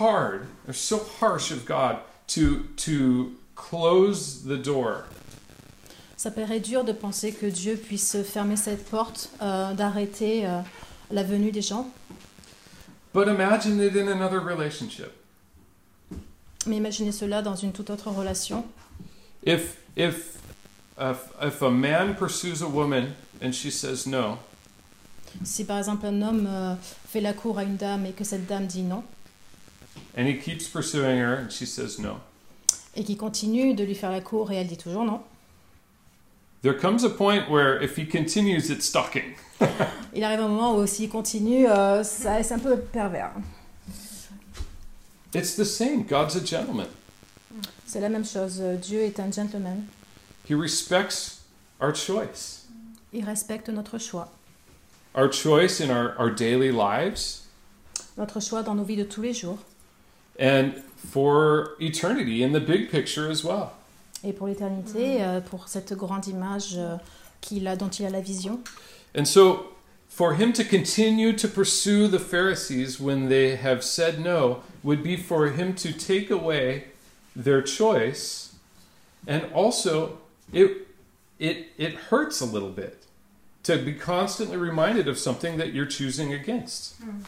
hard 0.00 0.46
or 0.66 0.74
so 0.74 1.00
harsh 1.20 1.52
of 1.52 1.64
God 1.64 1.98
to, 2.26 2.64
to 2.76 3.30
close 3.54 4.42
the 4.44 4.60
door. 4.60 5.04
Ça 6.16 6.32
paraît 6.32 6.58
dur 6.58 6.82
de 6.82 6.90
penser 6.92 7.30
que 7.30 7.46
Dieu 7.46 7.76
puisse 7.76 8.20
fermer 8.24 8.56
cette 8.56 8.84
porte, 8.86 9.30
d'arrêter 9.38 10.48
la 11.12 11.22
venue 11.22 11.52
des 11.52 11.62
gens. 11.62 11.86
But 13.14 13.28
imagine 13.28 13.80
it 13.80 13.94
in 13.94 14.08
another 14.08 14.40
relationship. 14.40 15.17
Mais 16.66 16.76
imaginez 16.76 17.12
cela 17.12 17.40
dans 17.42 17.56
une 17.56 17.72
toute 17.72 17.90
autre 17.90 18.10
relation. 18.10 18.64
If, 19.46 19.76
if, 19.96 20.36
if, 21.00 21.16
if 21.42 21.62
a 21.62 21.70
man 21.70 22.14
pursues 22.16 22.62
a 22.62 22.66
woman 22.68 23.14
and 23.42 23.52
she 23.52 23.70
says 23.70 24.06
no, 24.06 24.38
Si 25.44 25.64
par 25.64 25.78
exemple 25.78 26.06
un 26.06 26.20
homme 26.22 26.46
euh, 26.48 26.74
fait 27.08 27.20
la 27.20 27.32
cour 27.32 27.58
à 27.58 27.62
une 27.62 27.76
dame 27.76 28.06
et 28.06 28.12
que 28.12 28.24
cette 28.24 28.46
dame 28.46 28.66
dit 28.66 28.82
non, 28.82 29.04
and 30.16 30.26
he 30.26 30.36
keeps 30.38 30.66
pursuing 30.68 31.18
her 31.18 31.38
and 31.44 31.50
she 31.50 31.64
says 31.66 31.98
no, 32.00 32.16
et 32.96 33.04
qu'il 33.04 33.16
continue 33.16 33.74
de 33.74 33.84
lui 33.84 33.94
faire 33.94 34.10
la 34.10 34.20
cour 34.20 34.50
et 34.50 34.56
elle 34.56 34.66
dit 34.66 34.76
toujours 34.78 35.04
non, 35.04 35.20
there 36.62 36.74
comes 36.76 37.04
a 37.04 37.10
point 37.10 37.48
where 37.48 37.80
if 37.82 37.96
he 37.96 38.04
continues, 38.08 38.68
it's 38.70 38.86
stalking. 38.86 39.34
il 40.14 40.24
arrive 40.24 40.40
un 40.40 40.48
moment 40.48 40.74
où 40.76 40.86
s'il 40.86 41.08
continue, 41.08 41.68
euh, 41.68 42.02
ça- 42.02 42.42
c'est 42.42 42.54
un 42.54 42.58
peu 42.58 42.76
pervers. 42.78 43.30
It's 45.34 45.56
the 45.56 45.64
same. 45.64 46.04
God's 46.04 46.36
a 46.36 46.44
gentleman. 46.44 46.88
C'est 47.86 48.00
la 48.00 48.08
même 48.08 48.24
chose. 48.24 48.60
Dieu 48.80 49.00
est 49.00 49.18
un 49.20 49.30
gentleman. 49.30 49.86
He 50.48 50.54
respects 50.54 51.40
our 51.80 51.94
choice. 51.94 52.66
Il 53.12 53.24
respecte 53.24 53.68
notre 53.68 53.98
choix. 53.98 54.28
Our 55.14 55.32
choice 55.32 55.80
in 55.80 55.90
our, 55.90 56.14
our 56.18 56.30
daily 56.30 56.70
lives, 56.70 57.46
notre 58.16 58.40
choix 58.40 58.62
dans 58.62 58.74
nos 58.74 58.84
vies 58.84 58.96
de 58.96 59.04
tous 59.04 59.22
les 59.22 59.32
jours 59.32 59.58
and 60.38 60.72
for 60.96 61.76
eternity 61.80 62.42
in 62.44 62.52
the 62.52 62.60
big 62.60 62.90
picture 62.90 63.30
as 63.30 63.42
well. 63.42 63.72
et 64.24 64.32
pour 64.32 64.48
l'éternité, 64.48 65.22
euh, 65.22 65.40
pour 65.40 65.68
cette 65.68 65.94
grande 65.94 66.26
image 66.26 66.74
euh, 66.76 66.96
qu'il 67.40 67.66
a, 67.68 67.76
dont 67.76 67.88
il 67.88 68.04
a 68.06 68.10
la 68.10 68.20
vision. 68.20 68.60
And 69.16 69.24
so, 69.24 69.72
for 70.18 70.34
him 70.34 70.52
to 70.52 70.64
continue 70.64 71.32
to 71.32 71.46
pursue 71.46 72.08
the 72.08 72.18
Pharisees 72.18 72.98
when 72.98 73.28
they 73.28 73.54
have 73.54 73.84
said 73.84 74.18
no 74.18 74.64
would 74.82 75.00
be 75.00 75.16
for 75.16 75.50
him 75.50 75.72
to 75.72 75.92
take 75.92 76.28
away 76.28 76.86
their 77.36 77.62
choice. 77.62 78.56
And 79.28 79.44
also, 79.52 80.18
it, 80.52 80.88
it, 81.38 81.68
it 81.78 81.94
hurts 82.10 82.40
a 82.40 82.46
little 82.46 82.70
bit 82.70 83.04
to 83.62 83.78
be 83.78 83.94
constantly 83.94 84.56
reminded 84.56 85.06
of 85.06 85.18
something 85.18 85.56
that 85.58 85.72
you're 85.72 85.86
choosing 85.86 86.32
against. 86.32 86.96
Hmm. 86.96 87.20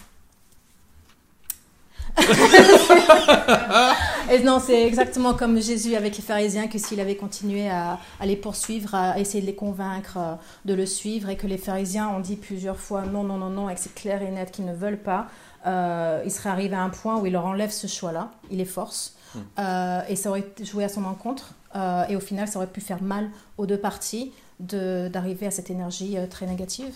Et 4.31 4.39
non, 4.45 4.61
c'est 4.61 4.87
exactement 4.87 5.35
comme 5.35 5.61
Jésus 5.61 5.97
avec 5.97 6.17
les 6.17 6.23
pharisiens, 6.23 6.69
que 6.69 6.79
s'il 6.79 7.01
avait 7.01 7.17
continué 7.17 7.69
à, 7.69 7.99
à 8.21 8.27
les 8.27 8.37
poursuivre, 8.37 8.95
à 8.95 9.19
essayer 9.19 9.41
de 9.41 9.47
les 9.47 9.55
convaincre 9.55 10.17
euh, 10.19 10.35
de 10.65 10.75
le 10.75 10.87
suivre, 10.87 11.29
et 11.31 11.37
que 11.37 11.47
les 11.49 11.59
pharisiens 11.59 12.09
ont 12.09 12.21
dit 12.21 12.37
plusieurs 12.37 12.77
fois 12.79 13.03
non, 13.03 13.25
non, 13.25 13.39
non, 13.39 13.51
non, 13.51 13.69
et 13.69 13.75
que 13.75 13.81
c'est 13.81 13.95
clair 13.95 14.23
et 14.23 14.31
net 14.31 14.51
qu'ils 14.53 14.67
ne 14.67 14.75
veulent 14.75 15.03
pas, 15.03 15.27
euh, 15.67 16.23
il 16.25 16.31
serait 16.31 16.51
arrivé 16.51 16.77
à 16.77 16.83
un 16.83 16.91
point 16.91 17.19
où 17.19 17.27
il 17.27 17.33
leur 17.33 17.45
enlève 17.47 17.71
ce 17.73 17.87
choix-là, 17.89 18.31
il 18.51 18.59
les 18.59 18.65
force, 18.65 19.17
euh, 19.59 20.01
et 20.09 20.15
ça 20.17 20.31
aurait 20.31 20.47
joué 20.63 20.85
à 20.85 20.89
son 20.89 21.05
encontre, 21.05 21.55
euh, 21.75 22.05
et 22.09 22.15
au 22.17 22.21
final, 22.21 22.47
ça 22.47 22.59
aurait 22.59 22.69
pu 22.69 22.81
faire 22.81 23.03
mal 23.03 23.31
aux 23.59 23.67
deux 23.67 23.79
parties 23.79 24.33
de- 24.61 25.09
d'arriver 25.09 25.47
à 25.47 25.51
cette 25.51 25.71
énergie 25.71 26.17
euh, 26.19 26.27
très 26.29 26.47
négative. 26.47 26.95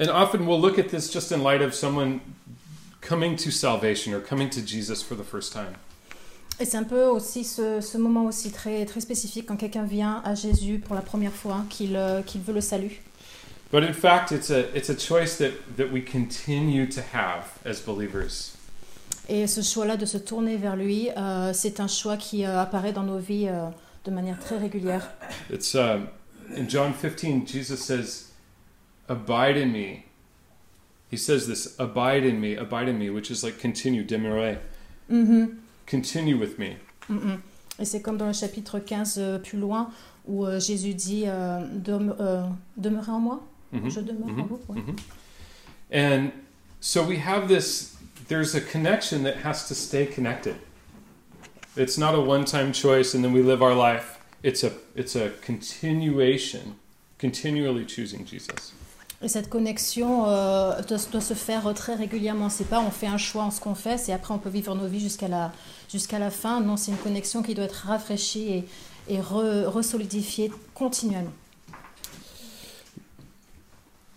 And 0.00 0.08
often 0.10 0.46
we'll 0.46 0.60
look 0.60 0.78
at 0.78 0.84
this 0.88 1.12
just 1.12 1.30
in 1.32 1.38
light 1.42 1.60
of 1.62 1.72
someone 1.74 2.18
coming 3.06 3.36
to 3.36 3.50
salvation 3.50 4.14
or 4.14 4.20
coming 4.20 4.48
to 4.50 4.60
Jesus 4.60 5.02
for 5.02 5.16
the 5.16 5.24
first 5.24 5.52
time. 5.52 5.74
Et 6.60 6.64
c'est 6.64 6.76
un 6.76 6.84
peu 6.84 7.04
aussi 7.04 7.44
ce, 7.44 7.80
ce 7.80 7.98
moment 7.98 8.26
aussi 8.26 8.52
très, 8.52 8.84
très 8.84 9.00
spécifique 9.00 9.46
quand 9.46 9.56
quelqu'un 9.56 9.82
vient 9.82 10.22
à 10.24 10.34
Jésus 10.34 10.78
pour 10.78 10.94
la 10.94 11.02
première 11.02 11.32
fois, 11.32 11.64
qu'il 11.68 11.96
euh, 11.96 12.22
qu'il 12.22 12.42
veut 12.42 12.54
le 12.54 12.60
salut. 12.60 13.02
But 13.72 13.82
in 13.82 13.92
fact, 13.92 14.30
it's 14.30 14.50
a, 14.50 14.68
it's 14.76 14.88
a 14.88 14.94
choice 14.94 15.36
that, 15.38 15.76
that 15.76 15.90
we 15.90 16.00
continue 16.00 16.86
to 16.86 17.00
have 17.12 17.58
as 17.64 17.80
believers. 17.80 18.54
Et 19.28 19.46
ce 19.46 19.62
choix-là 19.62 19.96
de 19.96 20.06
se 20.06 20.18
tourner 20.18 20.56
vers 20.56 20.76
lui, 20.76 21.08
euh, 21.16 21.52
c'est 21.54 21.80
un 21.80 21.88
choix 21.88 22.16
qui 22.16 22.44
euh, 22.44 22.60
apparaît 22.60 22.92
dans 22.92 23.02
nos 23.02 23.18
vies 23.18 23.48
euh, 23.48 23.66
de 24.04 24.10
manière 24.10 24.38
très 24.38 24.58
régulière. 24.58 25.10
It's 25.50 25.74
um, 25.74 26.08
in 26.56 26.68
John 26.68 26.92
15, 26.92 27.48
Jesus 27.48 27.78
says, 27.78 28.32
Abide 29.08 29.56
in 29.56 29.72
me. 29.72 30.04
He 31.14 31.18
says 31.18 31.46
this, 31.46 31.76
Abide 31.78 32.24
in 32.24 32.40
me, 32.40 32.56
abide 32.56 32.88
in 32.88 32.98
me, 32.98 33.08
which 33.08 33.30
is 33.30 33.44
like 33.44 33.60
continue, 33.60 34.02
demeure. 34.02 34.58
Mhm, 35.08 35.58
Continue 35.86 36.36
with 36.36 36.58
me. 36.58 36.76
mhm. 37.08 37.40
Et 37.78 37.84
c'est 37.84 38.02
comme 38.02 38.16
dans 38.18 38.26
le 38.26 38.32
chapitre 38.32 38.80
15 38.80 39.18
euh, 39.18 39.38
plus 39.38 39.56
loin 39.58 39.92
où 40.26 40.44
euh, 40.44 40.58
Jésus 40.58 40.92
dit 40.94 41.24
euh, 41.28 41.60
Dem- 41.72 42.16
euh, 42.18 42.48
Demeurez 42.76 43.12
en 43.12 43.20
moi 43.20 43.40
Mhm, 43.72 43.90
Je 43.90 44.00
demeure 44.00 44.28
en 44.28 44.32
mhm, 44.32 44.46
vous 44.48 44.60
Oui. 44.70 44.80
mhm. 44.80 44.96
And 45.92 46.30
so 46.80 47.04
we 47.04 47.16
have 47.24 47.46
this, 47.46 47.94
there's 48.26 48.56
a 48.56 48.60
connection 48.60 49.22
that 49.22 49.36
has 49.44 49.68
to 49.68 49.74
stay 49.74 50.06
connected. 50.06 50.56
It's 51.76 51.96
not 51.96 52.14
a 52.16 52.20
one 52.20 52.44
time 52.44 52.72
choice 52.72 53.14
and 53.14 53.22
then 53.22 53.32
we 53.32 53.40
live 53.42 53.62
our 53.62 53.74
life. 53.76 54.18
It's 54.42 54.64
a, 54.64 54.72
it's 54.96 55.14
a 55.14 55.30
continuation, 55.46 56.74
continually 57.18 57.84
choosing 57.84 58.24
Jesus. 58.24 58.72
Et 59.24 59.28
cette 59.28 59.48
connexion 59.48 60.26
euh, 60.28 60.82
doit, 60.82 60.98
doit 61.10 61.20
se 61.22 61.32
faire 61.32 61.72
très 61.74 61.94
régulièrement. 61.94 62.50
C'est 62.50 62.68
pas 62.68 62.78
on 62.80 62.90
fait 62.90 63.06
un 63.06 63.16
choix 63.16 63.44
en 63.44 63.50
ce 63.50 63.58
qu'on 63.58 63.74
fait, 63.74 63.96
c'est 63.96 64.12
après 64.12 64.34
on 64.34 64.38
peut 64.38 64.50
vivre 64.50 64.74
nos 64.74 64.86
vies 64.86 65.00
jusqu'à 65.00 65.28
la, 65.28 65.50
jusqu'à 65.90 66.18
la 66.18 66.30
fin. 66.30 66.60
Non, 66.60 66.76
c'est 66.76 66.90
une 66.90 66.98
connexion 66.98 67.42
qui 67.42 67.54
doit 67.54 67.64
être 67.64 67.86
rafraîchie 67.86 68.52
et, 68.52 68.64
et 69.08 69.18
re- 69.20 69.64
resolidifiée 69.64 70.52
continuellement. 70.74 71.32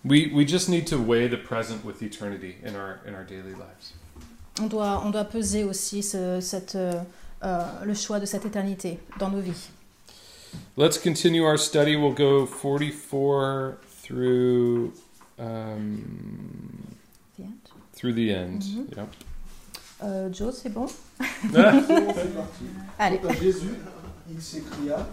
We, 0.04 0.28
we 0.34 0.46
just 0.46 0.67
need 0.67 0.86
to 0.88 0.98
weigh 0.98 1.30
the 1.30 1.38
present 1.38 1.86
with 1.86 2.02
eternity 2.02 2.56
in 2.65 2.76
our, 2.76 3.00
in 3.08 3.13
our 3.13 3.24
daily 3.24 3.54
lives. 3.54 3.93
On 4.62 4.67
doit, 4.67 5.02
on 5.06 5.10
doit 5.10 5.26
peser 5.26 5.63
aussi 5.63 6.04
ce- 6.04 6.41
cette, 6.41 6.76
euh, 6.76 6.93
euh, 7.43 7.63
le 7.86 7.93
choix 7.93 8.20
de 8.20 8.26
cette 8.26 8.46
éternité 8.46 9.00
dans 9.20 9.30
nos 9.30 9.39
vies. 9.39 9.70
Let's 10.78 10.98
continue 10.98 11.41
our 11.46 11.58
study. 11.58 11.96
We'll 11.96 12.13
go 12.13 12.46
44 12.46 13.78
through 14.08 14.93
um, 15.38 16.96
through 17.93 18.13
the 18.13 18.32
end. 18.32 18.63
Mhm. 18.63 18.88
Yep. 18.96 19.15
Euh, 20.04 20.32
Joe, 20.32 20.56
c'est 20.56 20.70
bon? 20.70 20.86
Allez. 23.00 23.20
À 23.28 23.34
Jésus, 23.34 23.76
il 24.30 24.41
s'écria 24.41 25.08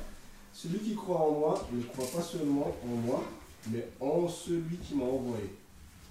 Celui 0.53 0.79
qui 0.79 0.95
croit 0.95 1.21
en 1.21 1.33
moi 1.33 1.69
ne 1.73 1.83
croit 1.83 2.07
pas 2.15 2.23
seulement 2.23 2.75
en 2.85 2.97
moi, 3.07 3.25
mais 3.71 3.89
en 4.01 4.29
celui 4.29 4.77
qui 4.77 4.95
m'a 4.95 5.05
envoyé. 5.05 5.55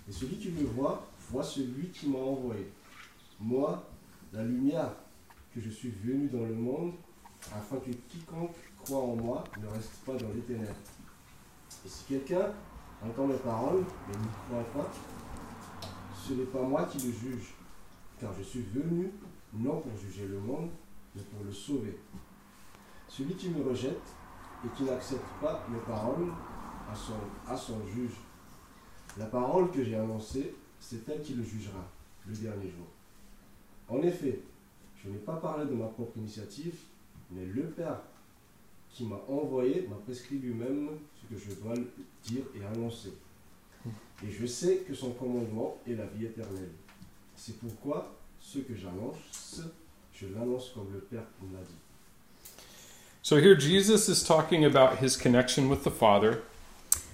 Et 0.09 0.11
celui 0.11 0.37
qui 0.37 0.49
me 0.49 0.65
voit, 0.65 1.07
voit 1.29 1.43
celui 1.43 1.89
qui 1.89 2.09
m'a 2.09 2.17
envoyé. 2.17 2.67
Moi, 3.39 3.87
la 4.33 4.43
lumière 4.43 4.91
que 5.53 5.61
je 5.61 5.69
suis 5.69 5.93
venu 6.03 6.27
dans 6.27 6.45
le 6.45 6.55
monde, 6.55 6.93
afin 7.55 7.77
que 7.77 7.91
quiconque 8.09 8.55
croit 8.83 8.99
en 9.03 9.15
moi 9.15 9.43
ne 9.61 9.67
reste 9.67 9.93
pas 10.05 10.13
dans 10.13 10.33
les 10.33 10.41
ténèbres. 10.41 10.73
Et 11.85 11.89
si 11.89 12.03
quelqu'un 12.09 12.51
entend 13.05 13.27
mes 13.27 13.35
paroles, 13.35 13.83
mais 14.07 14.13
croit 14.49 14.83
pas, 14.83 14.91
ce 16.15 16.33
n'est 16.33 16.45
pas 16.45 16.61
moi 16.61 16.85
qui 16.85 16.99
le 16.99 17.11
juge, 17.13 17.53
car 18.19 18.31
je 18.37 18.43
suis 18.43 18.61
venu 18.61 19.11
non 19.53 19.81
pour 19.81 19.95
juger 19.97 20.27
le 20.27 20.39
monde, 20.39 20.69
mais 21.15 21.21
pour 21.23 21.43
le 21.43 21.51
sauver. 21.51 21.99
Celui 23.07 23.35
qui 23.35 23.49
me 23.49 23.63
rejette 23.63 24.01
et 24.65 24.69
qui 24.69 24.83
n'accepte 24.83 25.25
pas 25.41 25.65
mes 25.69 25.79
paroles 25.79 26.31
à 26.89 26.95
son, 26.95 27.13
à 27.47 27.55
son 27.55 27.85
juge. 27.87 28.15
La 29.17 29.25
parole 29.25 29.69
que 29.69 29.83
j'ai 29.83 29.95
annoncée, 29.95 30.55
c'est 30.79 31.07
elle 31.09 31.21
qui 31.21 31.33
le 31.33 31.43
jugera 31.43 31.83
le 32.25 32.33
dernier 32.35 32.69
jour. 32.69 32.87
En 33.89 34.01
effet, 34.01 34.41
je 34.95 35.09
n'ai 35.09 35.17
pas 35.17 35.35
parlé 35.35 35.65
de 35.65 35.75
ma 35.75 35.87
propre 35.87 36.17
initiative, 36.17 36.75
mais 37.29 37.45
le 37.45 37.63
Père 37.63 37.99
qui 38.93 39.03
m'a 39.05 39.19
envoyé 39.27 39.87
m'a 39.89 39.95
prescrit 40.05 40.35
lui-même 40.35 40.89
ce 41.15 41.33
que 41.33 41.41
je 41.41 41.55
dois 41.61 41.73
dire 42.25 42.43
et 42.55 42.63
annoncer. 42.65 43.13
Et 44.25 44.31
je 44.31 44.45
sais 44.45 44.83
que 44.87 44.93
son 44.93 45.11
commandement 45.11 45.77
est 45.87 45.95
la 45.95 46.05
vie 46.05 46.25
éternelle. 46.25 46.69
C'est 47.35 47.57
pourquoi 47.57 48.15
ce 48.39 48.59
que 48.59 48.75
j'annonce, 48.75 49.61
je 50.13 50.27
l'annonce 50.27 50.71
comme 50.73 50.87
le 50.93 50.99
Père 50.99 51.25
me 51.41 51.57
l'a 51.57 51.63
dit. 51.63 51.73
So 53.23 53.37
here 53.37 53.55
Jesus 53.59 54.07
is 54.09 54.23
talking 54.23 54.65
about 54.65 55.01
his 55.01 55.17
connection 55.17 55.69
with 55.69 55.83
the 55.83 55.89
Father, 55.89 56.41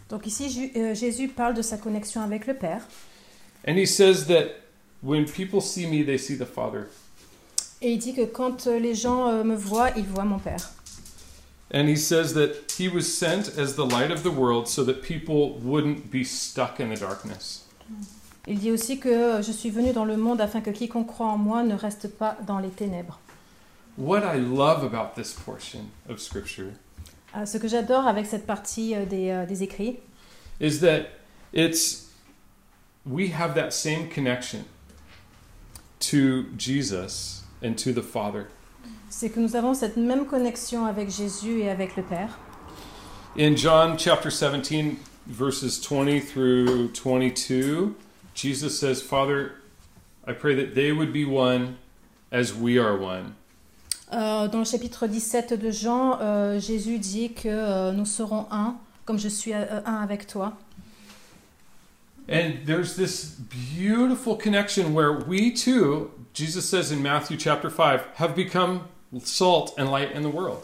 Donc 0.09 0.25
ici, 0.25 0.71
euh, 0.75 0.93
Jésus 0.95 1.27
parle 1.29 1.53
de 1.53 1.61
sa 1.61 1.77
connexion 1.77 2.21
avec 2.21 2.47
le 2.47 2.55
Père. 2.55 2.81
and 3.67 3.73
he 3.77 3.85
says 3.85 4.25
that 4.27 4.47
when 5.01 5.25
people 5.25 5.61
see 5.61 5.85
me, 5.85 6.03
they 6.03 6.17
see 6.17 6.35
the 6.37 6.45
Father. 6.47 6.87
Et 7.81 7.91
il 7.93 7.99
dit 7.99 8.13
que 8.13 8.25
quand 8.25 8.67
euh, 8.67 8.79
les 8.79 8.95
gens 8.95 9.27
euh, 9.29 9.43
me 9.43 9.55
voient, 9.55 9.91
ils 9.95 10.05
voient 10.05 10.25
mon 10.25 10.39
Père. 10.39 10.71
And 11.71 11.87
he 11.87 11.95
says 11.95 12.33
that 12.33 12.71
he 12.77 12.87
was 12.87 13.03
sent 13.03 13.57
as 13.57 13.75
the 13.75 13.85
light 13.85 14.11
of 14.11 14.23
the 14.23 14.31
world 14.31 14.67
so 14.67 14.83
that 14.85 15.01
people 15.03 15.59
wouldn't 15.61 16.09
be 16.09 16.23
stuck 16.23 16.79
in 16.79 16.89
the 16.89 16.99
darkness. 16.99 17.65
Il 18.47 18.57
dit 18.57 18.71
aussi 18.71 18.99
que 18.99 19.09
euh, 19.09 19.41
je 19.41 19.51
suis 19.51 19.69
venu 19.69 19.93
dans 19.93 20.05
le 20.05 20.17
monde 20.17 20.41
afin 20.41 20.61
que 20.61 20.71
quiconque 20.71 21.07
croit 21.07 21.27
en 21.27 21.37
moi 21.37 21.63
ne 21.63 21.75
reste 21.75 22.07
pas 22.07 22.37
dans 22.47 22.59
les 22.59 22.69
ténèbres. 22.69 23.19
What 23.97 24.23
I 24.23 24.39
love 24.39 24.83
about 24.83 25.15
this 25.15 25.33
portion 25.33 25.91
of 26.07 26.19
Scripture 26.19 26.71
Euh, 27.35 27.45
ce 27.45 27.57
que 27.57 27.67
j'adore 27.67 28.07
avec 28.07 28.25
cette 28.25 28.47
partie 28.47 28.95
euh, 28.95 29.05
des, 29.05 29.29
euh, 29.29 29.45
des 29.45 29.61
écrits, 29.61 29.99
is 30.59 30.79
that 30.79 31.05
it's 31.53 32.07
we 33.05 33.31
have 33.31 33.53
that 33.53 33.71
same 33.71 34.09
connection 34.09 34.65
to 35.99 36.45
Jesus 36.57 37.43
and 37.63 37.75
to 37.75 37.93
the 37.93 38.01
Father. 38.01 38.47
C'est 39.09 39.29
que 39.29 39.39
nous 39.39 39.55
avons 39.55 39.73
cette 39.73 39.97
même 39.97 40.25
connexion 40.25 40.85
avec 40.85 41.09
Jésus 41.09 41.59
et 41.59 41.69
avec 41.69 41.95
le 41.95 42.03
Père. 42.03 42.37
In 43.37 43.55
John 43.55 43.97
chapter 43.97 44.29
17 44.29 44.97
verses 45.27 45.79
20 45.79 46.21
through 46.21 46.91
22, 46.93 47.95
Jesus 48.35 48.79
says, 48.79 49.01
"Father, 49.01 49.51
I 50.27 50.33
pray 50.33 50.55
that 50.55 50.75
they 50.75 50.91
would 50.91 51.11
be 51.11 51.25
one 51.25 51.75
as 52.31 52.53
we 52.53 52.77
are 52.77 52.99
one." 52.99 53.33
Euh, 54.11 54.47
dans 54.47 54.59
le 54.59 54.65
chapitre 54.65 55.05
17 55.05 55.53
de 55.53 55.69
Jean, 55.69 56.19
euh, 56.19 56.59
Jésus 56.59 56.97
dit 56.97 57.33
que 57.33 57.47
euh, 57.47 57.91
nous 57.91 58.05
serons 58.05 58.47
un, 58.49 58.75
comme 59.05 59.19
je 59.19 59.29
suis 59.29 59.53
un 59.53 59.95
avec 60.01 60.25
toi. 60.25 60.53
And 62.27 62.65
there's 62.65 62.95
this 62.95 63.37
beautiful 63.49 64.35
connection 64.35 64.93
where 64.93 65.11
we 65.11 65.51
too, 65.51 66.11
Jesus 66.33 66.69
says 66.69 66.91
in 66.91 67.01
Matthew 67.01 67.37
chapter 67.37 67.71
5, 67.71 68.01
have 68.15 68.35
become 68.35 68.81
salt 69.17 69.73
and 69.77 69.91
light 69.91 70.15
in 70.15 70.21
the 70.21 70.33
world. 70.33 70.61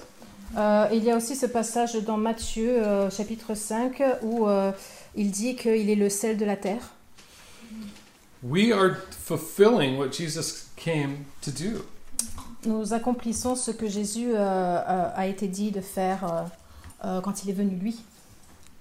Euh, 0.58 0.88
il 0.94 1.04
y 1.04 1.12
a 1.12 1.18
aussi 1.18 1.36
ce 1.36 1.48
passage 1.48 1.96
dans 2.04 2.18
Matthieu 2.18 2.82
euh, 2.82 3.10
chapitre 3.10 3.56
5 3.56 4.02
où 4.22 4.48
euh, 4.48 4.72
il 5.16 5.32
dit 5.32 5.56
qu'il 5.56 5.90
est 5.90 5.96
le 5.96 6.10
sel 6.10 6.38
de 6.38 6.46
la 6.46 6.56
terre. 6.56 6.92
we 8.44 8.72
are 8.72 8.98
fulfilling 9.10 9.98
what 9.98 10.12
Jesus 10.12 10.68
came 10.76 11.26
to 11.42 11.52
do. 11.52 11.84
Nous 12.66 12.94
accomplissons 12.94 13.56
ce 13.56 13.72
que 13.72 13.88
Jésus 13.88 14.36
a 14.36 15.28
été 15.28 15.48
dit 15.48 15.72
de 15.72 15.82
faire 15.82 16.50
quand 17.02 17.44
il 17.44 17.50
est 17.50 17.54
venu 17.54 17.76
lui. 17.76 17.98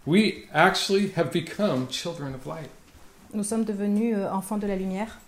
We 0.07 0.47
actually 0.53 1.13
have 1.17 1.33
become 1.33 1.87
children 1.91 2.35
of 2.35 2.47
light. 2.47 2.71
Nous 3.33 3.45
sommes 3.45 3.65
devenus 3.65 4.17
enfants 4.31 4.59
de 4.59 4.67
la 4.67 4.77
lumière. 4.77 5.19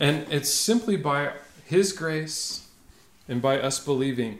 And 0.00 0.24
it's 0.30 0.52
simply 0.52 0.96
by 0.96 1.30
His 1.70 1.92
grace 1.92 2.68
and 3.28 3.36
by 3.40 3.56
us 3.62 3.80
believing 3.80 4.38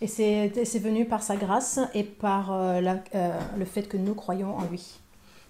Et 0.00 0.08
c'est 0.08 0.78
venu 0.80 1.04
par 1.06 1.22
sa 1.22 1.36
grâce 1.36 1.78
et 1.94 2.02
par 2.02 2.52
euh, 2.52 2.80
la- 2.80 3.04
euh, 3.14 3.38
le 3.56 3.64
fait 3.64 3.84
que 3.84 3.96
nous 3.96 4.14
croyons 4.14 4.56
en 4.56 4.64
lui. 4.64 4.98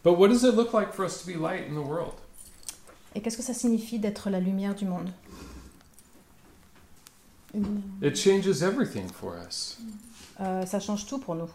But 0.04 0.18
what 0.18 0.28
does 0.28 0.42
it 0.44 0.54
look 0.54 0.72
like 0.74 0.92
for 0.92 1.06
us 1.06 1.22
to 1.22 1.26
be 1.26 1.36
light 1.40 1.64
in 1.70 1.74
the 1.74 1.82
world? 1.86 2.12
Et 3.14 3.20
qu'est-ce 3.22 3.36
que 3.38 3.42
ça 3.42 3.54
signifie 3.54 3.98
d'être 3.98 4.28
la 4.28 4.40
lumière 4.40 4.74
du 4.74 4.84
monde? 4.84 5.08
It 8.02 8.16
changes 8.16 8.62
everything 8.62 9.08
for 9.08 9.34
us. 9.36 9.78
euh, 10.40 10.64
Ça 10.66 10.80
change 10.80 11.06
tout 11.06 11.18
pour 11.18 11.34
nous. 11.34 11.48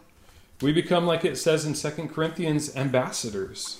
We 0.62 0.72
become, 0.72 1.06
like 1.06 1.24
it 1.24 1.36
says 1.36 1.64
in 1.66 1.72
2 1.74 2.08
Corinthians, 2.08 2.70
ambassadors. 2.76 3.78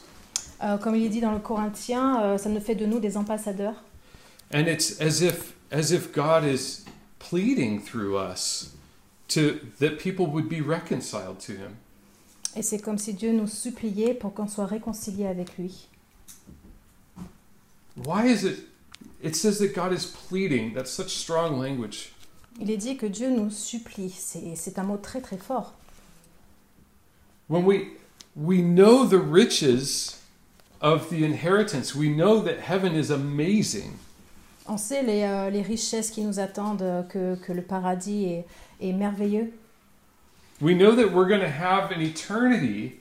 Euh, 0.62 0.76
comme 0.78 0.94
il 0.96 1.04
est 1.04 1.08
dit 1.08 1.20
dans 1.20 1.32
le 1.32 1.38
Corinthien, 1.40 2.20
euh, 2.22 2.38
ça 2.38 2.48
nous 2.48 2.60
fait 2.60 2.74
de 2.74 2.86
nous 2.86 2.98
des 3.00 3.16
ambassadeurs. 3.16 3.74
And 4.50 4.66
it's 4.66 5.00
as 5.00 5.22
if 5.22 5.54
as 5.70 5.92
if 5.92 6.12
God 6.12 6.44
is 6.44 6.84
pleading 7.18 7.80
through 7.80 8.16
us 8.16 8.74
to 9.28 9.60
that 9.78 9.98
people 9.98 10.26
would 10.26 10.48
be 10.48 10.60
reconciled 10.60 11.40
to 11.40 11.52
him. 11.52 11.76
Et 12.56 12.62
c'est 12.62 12.78
comme 12.78 12.98
si 12.98 13.12
Dieu 13.12 13.32
nous 13.32 13.46
suppliait 13.46 14.14
pour 14.14 14.32
qu'on 14.34 14.48
soit 14.48 14.66
réconciliés 14.66 15.26
avec 15.26 15.58
lui. 15.58 15.86
Why 17.96 18.26
is 18.26 18.44
it 18.44 18.66
it 19.22 19.36
says 19.36 19.58
that 19.58 19.74
God 19.74 19.92
is 19.92 20.06
pleading? 20.06 20.72
That's 20.74 20.90
such 20.90 21.10
strong 21.10 21.58
language. 21.58 22.12
Il 22.60 22.70
est 22.70 22.78
dit 22.78 22.96
que 22.96 23.06
Dieu 23.06 23.30
nous 23.30 23.50
supplie. 23.50 24.10
C'est 24.10 24.56
c'est 24.56 24.78
un 24.78 24.84
mot 24.84 24.96
très 24.96 25.20
très 25.20 25.38
fort. 25.38 25.74
When 27.48 27.64
we 27.64 27.98
we 28.34 28.62
know 28.62 29.04
the 29.04 29.18
riches 29.18 30.20
of 30.80 31.10
the 31.10 31.24
inheritance, 31.24 31.94
we 31.94 32.08
know 32.08 32.40
that 32.40 32.60
heaven 32.60 32.94
is 32.94 33.10
amazing. 33.10 33.98
On 34.68 34.76
sait 34.76 35.02
les, 35.02 35.22
euh, 35.22 35.50
les 35.50 35.62
richesses 35.62 36.10
qui 36.10 36.22
nous 36.22 36.38
attendent, 36.40 36.82
euh, 36.82 37.02
que, 37.02 37.36
que 37.36 37.52
le 37.52 37.62
paradis 37.62 38.24
est, 38.26 38.46
est 38.80 38.92
merveilleux. 38.92 39.52
We 40.60 40.74
know 40.74 40.94
that 40.94 41.06
we're 41.14 41.28
going 41.28 41.40
to 41.40 41.46
have 41.46 41.90
an 41.92 42.00
eternity 42.00 43.00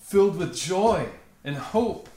filled 0.00 0.36
with 0.36 0.54
joy 0.56 1.00
and 1.44 1.54
hope. 1.74 2.08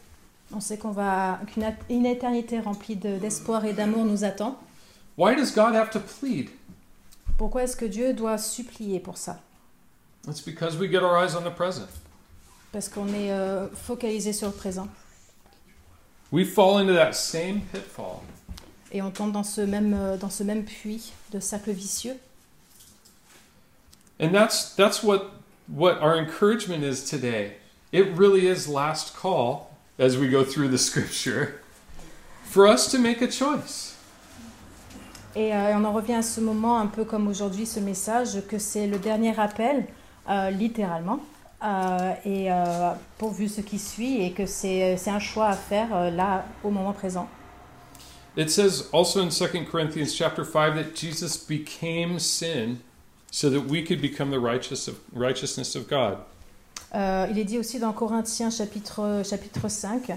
On 0.53 0.59
sait 0.61 0.77
qu'on 0.77 0.91
va 0.91 1.39
qu'une 1.53 2.05
éternité 2.05 2.59
remplie 2.59 2.95
de- 2.95 3.17
d'espoir 3.17 3.65
et 3.65 3.73
d'amour 3.73 4.05
nous 4.05 4.23
attend. 4.23 4.57
Why 5.17 5.35
does 5.35 5.51
God 5.53 5.75
have 5.75 5.89
to 5.91 5.99
plead? 5.99 6.49
Pourquoi 7.37 7.63
est-ce 7.63 7.75
que 7.75 7.85
Dieu 7.85 8.13
doit 8.13 8.37
supplier 8.37 8.99
pour 8.99 9.17
ça? 9.17 9.39
It's 10.27 10.41
because 10.41 10.77
we 10.77 10.89
get 10.89 10.99
our 11.03 11.17
eyes 11.17 11.35
on 11.35 11.41
the 11.41 11.53
present. 11.53 11.89
Parce 12.71 12.87
qu'on 12.87 13.07
est 13.07 13.31
euh, 13.31 13.67
focalisé 13.73 14.33
sur 14.33 14.47
le 14.47 14.53
présent. 14.53 14.87
We 16.31 16.45
fall 16.45 16.77
into 16.81 16.93
that 16.93 17.13
same 17.13 17.61
pitfall. 17.71 18.21
Et 18.95 19.01
on 19.01 19.11
tombe 19.11 19.33
dans 19.33 19.43
ce 19.43 19.59
même, 19.59 19.93
euh, 19.93 20.15
dans 20.15 20.29
ce 20.29 20.41
même 20.41 20.63
puits 20.63 21.11
de 21.33 21.41
cercle 21.41 21.71
vicieux. 21.71 22.15
And 24.21 24.31
that's 24.31 24.73
that's 24.77 25.03
what 25.03 25.31
what 25.67 25.97
our 26.01 26.17
encouragement 26.17 26.81
is 26.81 27.03
today. 27.03 27.57
It 27.91 28.05
really 28.15 28.47
is 28.47 28.69
last 28.69 29.13
call 29.13 29.67
as 29.99 30.17
we 30.17 30.29
go 30.29 30.45
through 30.45 30.69
the 30.69 30.77
scripture 30.89 31.59
for 32.45 32.65
us 32.65 32.89
to 32.91 32.97
make 32.97 33.21
a 33.21 33.29
choice. 33.29 33.95
Et 35.35 35.53
euh, 35.53 35.77
on 35.77 35.83
en 35.83 35.91
revient 35.91 36.13
à 36.13 36.21
ce 36.21 36.39
moment, 36.39 36.79
un 36.79 36.87
peu 36.87 37.03
comme 37.03 37.27
aujourd'hui, 37.27 37.65
ce 37.65 37.81
message, 37.81 38.41
que 38.47 38.57
c'est 38.57 38.87
le 38.87 38.97
dernier 38.97 39.37
appel, 39.37 39.85
euh, 40.29 40.49
littéralement, 40.51 41.19
euh, 41.61 42.13
et 42.23 42.49
euh, 42.49 42.91
pourvu 43.17 43.49
ce 43.49 43.59
qui 43.59 43.77
suit, 43.77 44.23
et 44.23 44.31
que 44.31 44.45
c'est 44.45 44.95
c'est 44.95 45.09
un 45.09 45.19
choix 45.19 45.47
à 45.47 45.55
faire 45.55 45.93
euh, 45.93 46.09
là, 46.09 46.45
au 46.63 46.69
moment 46.69 46.93
présent. 46.93 47.27
It 48.35 48.51
says 48.51 48.89
also 48.91 49.21
in 49.21 49.29
2 49.29 49.65
Corinthians 49.65 50.13
chapter 50.13 50.43
5 50.43 50.75
that 50.75 50.95
Jesus 50.95 51.37
became 51.37 52.19
sin 52.19 52.81
so 53.31 53.49
that 53.49 53.61
we 53.61 53.81
could 53.81 54.01
become 54.01 54.29
the 54.29 54.39
righteous 54.39 54.89
of, 54.89 54.99
righteousness 55.13 55.75
of 55.75 55.87
God. 55.87 56.17
Euh, 56.93 57.27
il 57.29 57.39
est 57.39 57.45
dit 57.45 57.57
aussi 57.57 57.79
dans 57.79 57.93
Corinthiens 57.93 58.49
chapitre, 58.49 59.23
chapitre 59.23 59.69
5 59.69 60.11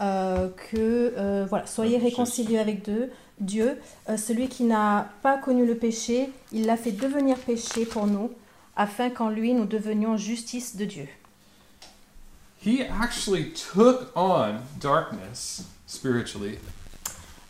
euh, 0.00 0.48
que, 0.70 1.14
euh, 1.16 1.46
voilà, 1.48 1.66
soyez 1.66 1.98
réconciliés 1.98 2.58
avec 2.58 2.82
Dieu. 2.82 3.10
Dieu, 3.38 3.78
celui 4.18 4.48
qui 4.48 4.64
n'a 4.64 5.08
pas 5.22 5.38
connu 5.38 5.64
le 5.64 5.74
péché, 5.74 6.30
il 6.52 6.66
l'a 6.66 6.76
fait 6.76 6.92
devenir 6.92 7.38
péché 7.38 7.86
pour 7.86 8.06
nous, 8.06 8.30
afin 8.76 9.08
qu'en 9.08 9.30
lui 9.30 9.54
nous 9.54 9.64
devenions 9.64 10.18
justice 10.18 10.76
de 10.76 10.84
Dieu. 10.84 11.08
He 12.62 12.82
actually 12.82 13.52
took 13.54 14.12
on 14.14 14.60
darkness 14.78 15.62
spiritually 15.86 16.58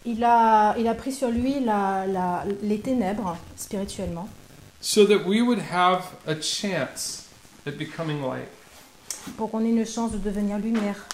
Il 0.04 0.24
a, 0.24 0.74
il 0.78 0.88
a 0.88 0.94
pris 0.94 1.12
sur 1.12 1.30
lui 1.30 1.60
la, 1.60 2.06
la- 2.06 2.44
les 2.62 2.78
ténèbres 2.80 3.36
spirituellement, 3.56 4.28
so 4.80 5.04
that 5.04 5.26
we 5.26 5.42
would 5.42 5.58
have 5.70 6.04
a 6.26 6.34
chance 6.40 7.28
at 7.66 7.72
becoming 7.76 8.22
light. 8.22 8.48
pour 9.36 9.50
qu'on 9.50 9.64
ait 9.64 9.68
une 9.70 9.84
chance 9.84 10.12
de 10.12 10.18
devenir 10.18 10.58
lumière. 10.58 11.06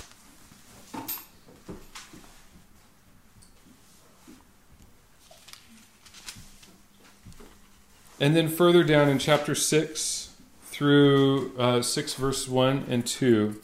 And 8.20 8.34
then 8.34 8.48
further 8.48 8.82
down 8.82 9.08
in 9.08 9.18
chapter 9.18 9.54
6 9.54 10.30
through 10.64 11.52
uh, 11.58 11.82
6 11.82 12.14
verse 12.14 12.48
1 12.48 12.86
and 12.88 13.06
2. 13.06 13.60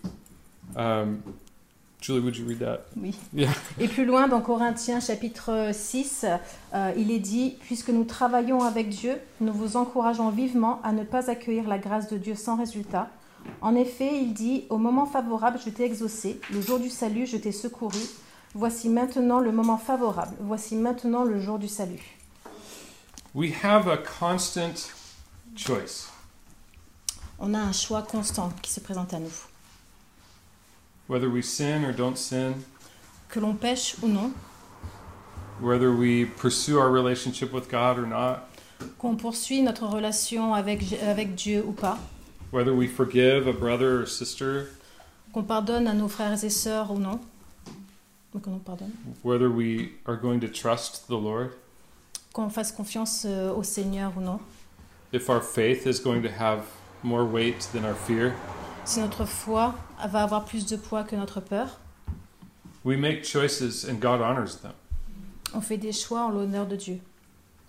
Um, 0.77 1.39
Julie, 2.03 2.19
would 2.19 2.37
you 2.37 2.45
read 2.45 2.59
that? 2.59 2.81
Oui. 2.97 3.15
Yeah. 3.33 3.53
Et 3.79 3.87
plus 3.87 4.05
loin, 4.05 4.27
dans 4.27 4.41
Corinthiens 4.41 4.99
chapitre 4.99 5.71
6, 5.73 6.27
euh, 6.75 6.93
il 6.97 7.13
est 7.13 7.21
dit, 7.21 7.57
Puisque 7.61 7.91
nous 7.91 8.03
travaillons 8.03 8.61
avec 8.61 8.89
Dieu, 8.89 9.17
nous 9.41 9.53
vous 9.53 9.77
encourageons 9.77 10.31
vivement 10.31 10.81
à 10.83 10.91
ne 10.91 11.05
pas 11.05 11.31
accueillir 11.31 11.69
la 11.69 11.79
grâce 11.79 12.09
de 12.09 12.19
Dieu 12.19 12.35
sans 12.35 12.57
résultat. 12.57 13.09
En 13.61 13.77
effet, 13.77 14.19
il 14.21 14.35
dit, 14.35 14.65
Au 14.69 14.79
moment 14.79 15.07
favorable, 15.07 15.61
je 15.65 15.71
t'ai 15.71 15.85
exaucé, 15.85 16.41
le 16.53 16.61
jour 16.61 16.81
du 16.81 16.91
salut, 16.91 17.25
je 17.25 17.37
t'ai 17.37 17.53
secouru. 17.53 18.01
Voici 18.55 18.89
maintenant 18.89 19.39
le 19.39 19.53
moment 19.53 19.79
favorable, 19.79 20.35
voici 20.41 20.75
maintenant 20.75 21.23
le 21.23 21.41
jour 21.41 21.61
du 21.61 21.69
salut. 21.69 22.19
We 23.33 23.53
have 23.63 23.89
a 23.89 23.97
constant 23.97 24.91
choice. 25.57 26.11
On 27.39 27.55
a 27.55 27.59
un 27.59 27.73
choix 27.73 28.03
constant 28.03 28.53
qui 28.61 28.73
se 28.73 28.81
présente 28.81 29.15
à 29.15 29.21
nous. 29.21 29.52
Whether 31.13 31.29
we 31.29 31.43
sin 31.43 31.85
or 31.85 31.93
don't 31.93 32.17
sin, 32.17 32.65
Que 33.29 33.39
l'on 33.39 33.53
pêche 33.55 33.97
ou 34.03 34.09
non, 34.09 34.33
whether 35.61 35.93
we 35.93 36.25
pursue 36.25 36.79
our 36.79 36.91
relationship 36.91 37.53
with 37.53 37.69
God 37.69 37.99
or 37.99 38.07
not, 38.07 38.49
qu'on 38.99 39.17
poursuit 39.19 39.63
notre 39.63 39.87
relation 39.87 40.55
avec, 40.55 40.91
avec 41.03 41.35
Dieu 41.35 41.63
ou 41.67 41.73
pas, 41.73 41.99
whether 42.51 42.73
we 42.75 42.89
forgive 42.89 43.47
a 43.47 43.53
brother 43.53 44.01
or 44.01 44.07
sister, 44.07 44.69
qu'on 45.35 45.43
pardonne 45.43 45.87
à 45.87 45.93
nos 45.93 46.09
frères 46.09 46.43
et 46.45 46.49
sœurs 46.51 46.91
ou 46.91 46.99
non, 46.99 47.21
que 48.33 48.49
l'on 48.49 48.59
pardonne. 48.59 48.93
whether 49.23 49.51
we 49.51 49.91
are 50.07 50.17
going 50.17 50.41
to 50.41 50.49
trust 50.49 51.09
the 51.09 51.19
Lord, 51.19 51.51
qu'on 52.33 52.49
fasse 52.49 52.73
confiance 52.73 53.27
euh, 53.27 53.53
au 53.53 53.63
Seigneur 53.63 54.15
ou 54.17 54.23
non, 54.23 54.41
if 55.13 55.29
our 55.29 55.43
faith 55.43 55.87
is 55.87 56.01
going 56.01 56.23
to 56.23 56.31
have 56.31 56.63
more 57.03 57.23
weight 57.27 57.69
than 57.75 57.85
our 57.85 57.95
fear. 57.95 58.33
Si 58.85 59.01
notre 59.01 59.25
foi 59.25 59.75
va 60.09 60.23
avoir 60.23 60.45
plus 60.45 60.67
de 60.67 60.77
poids 60.77 61.05
que 61.05 61.17
notre 61.17 61.41
peur, 61.41 61.79
We 62.85 62.97
make 62.99 63.25
choices 63.25 63.85
and 63.89 64.01
God 64.01 64.21
honors 64.21 64.57
them. 64.61 64.73
on 65.55 65.61
fait 65.61 65.77
des 65.79 65.93
choix 65.93 66.23
en 66.23 66.31
l'honneur 66.31 66.67
de 66.67 66.75
Dieu. 66.77 67.01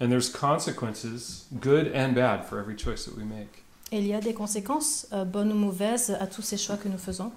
And 0.01 0.09
there's 0.09 0.27
consequences, 0.29 1.45
good 1.61 1.91
and 1.95 2.13
bad, 2.13 2.45
for 2.45 2.57
every 2.59 2.75
choice 2.75 3.05
that 3.05 3.15
we 3.15 3.23
make. 3.23 3.63
Et 3.91 3.99
il 3.99 4.07
y 4.07 4.13
a 4.15 4.19
des 4.21 4.33
conséquences, 4.33 5.05
euh, 5.13 5.23
bonnes 5.23 5.51
ou 5.51 5.55
mauvaises, 5.55 6.17
à 6.19 6.25
tous 6.25 6.41
ces 6.41 6.57
choix 6.57 6.77
que 6.77 6.89
nous 6.89 6.97
faisons. 6.97 7.31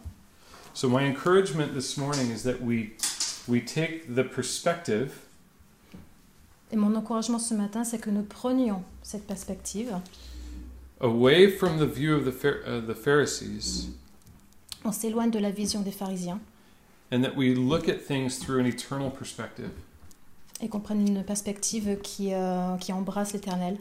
So 0.73 0.89
my 0.89 1.07
encouragement 1.07 1.75
this 1.75 1.99
morning 1.99 2.31
is 2.31 2.43
that 2.45 2.63
we 2.63 2.93
we 3.47 3.63
take 3.63 4.07
the 4.15 4.23
perspective 4.23 5.11
Et 6.73 6.77
mon 6.77 6.95
encouragement 6.97 7.39
ce 7.39 7.53
matin, 7.55 7.85
c'est 7.85 7.99
que 7.99 8.11
nous 8.11 8.23
prenions 8.23 8.83
cette 9.03 9.27
perspective, 9.27 9.93
away 11.01 11.49
from 11.51 11.79
the 11.79 11.87
view 11.87 12.15
of 12.17 12.25
the 12.25 12.33
Phar- 12.33 12.63
uh, 12.67 12.81
the 12.81 12.95
Pharisees 12.95 13.91
on 14.85 14.93
s'éloigne 14.93 15.31
de 15.31 15.39
la 15.39 15.51
vision 15.51 15.83
des 15.83 15.91
pharisiens 15.93 16.41
and 17.13 17.23
that 17.23 17.37
we 17.37 17.55
look 17.55 17.89
at 17.89 17.99
things 18.07 18.39
through 18.39 18.61
an 18.61 18.67
eternal 18.67 19.11
perspective. 19.11 19.71
et 20.61 20.69
qu'on 20.69 20.81
prenne 20.81 21.07
une 21.07 21.23
perspective 21.23 21.99
qui, 22.03 22.33
euh, 22.33 22.77
qui 22.79 22.93
embrasse 22.93 23.33
l'éternel. 23.35 23.77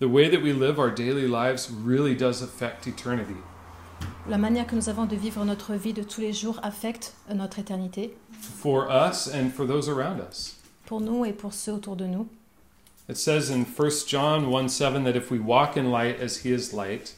The 0.00 0.04
way 0.06 0.30
that 0.30 0.40
we 0.40 0.52
live 0.52 0.78
our 0.78 0.90
daily 0.94 1.26
lives 1.26 1.68
really 1.84 2.14
does 2.14 2.40
affect 2.42 2.86
eternity. 2.86 3.34
La 4.28 4.38
manière 4.38 4.64
que 4.66 4.76
nous 4.76 4.88
avons 4.88 5.06
de 5.06 5.16
vivre 5.16 5.44
notre 5.44 5.74
vie 5.74 5.92
de 5.92 6.04
tous 6.04 6.20
les 6.20 6.32
jours 6.32 6.60
affecte 6.62 7.14
notre 7.34 7.58
éternité, 7.58 8.14
for 8.30 8.86
us 8.90 9.28
and 9.34 9.50
for 9.50 9.66
those 9.66 9.88
around 9.88 10.20
us. 10.20 10.54
pour 10.86 11.00
nous 11.00 11.24
et 11.24 11.32
pour 11.32 11.52
ceux 11.52 11.72
autour 11.72 11.96
de 11.96 12.06
nous. 12.06 12.28
It 13.08 13.16
says 13.16 13.50
in 13.50 13.64
1 13.64 13.90
John 14.06 14.50
1 14.50 14.68
7 14.68 15.04
that 15.04 15.16
if 15.16 15.30
we 15.30 15.38
walk 15.38 15.76
in 15.76 15.90
light 15.90 16.20
as 16.20 16.44
he 16.44 16.52
is 16.52 16.72
light, 16.72 17.14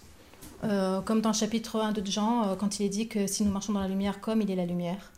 Euh, 0.62 1.00
comme 1.00 1.22
dans 1.22 1.30
le 1.30 1.34
chapitre 1.34 1.80
1 1.80 1.92
de 1.92 2.04
Jean, 2.04 2.44
euh, 2.44 2.54
quand 2.54 2.78
il 2.78 2.86
est 2.86 2.90
dit 2.90 3.08
que 3.08 3.26
si 3.26 3.44
nous 3.44 3.50
marchons 3.50 3.72
dans 3.72 3.80
la 3.80 3.88
lumière 3.88 4.20
comme 4.20 4.42
il 4.42 4.50
est 4.50 4.56
la 4.56 4.66
lumière, 4.66 5.10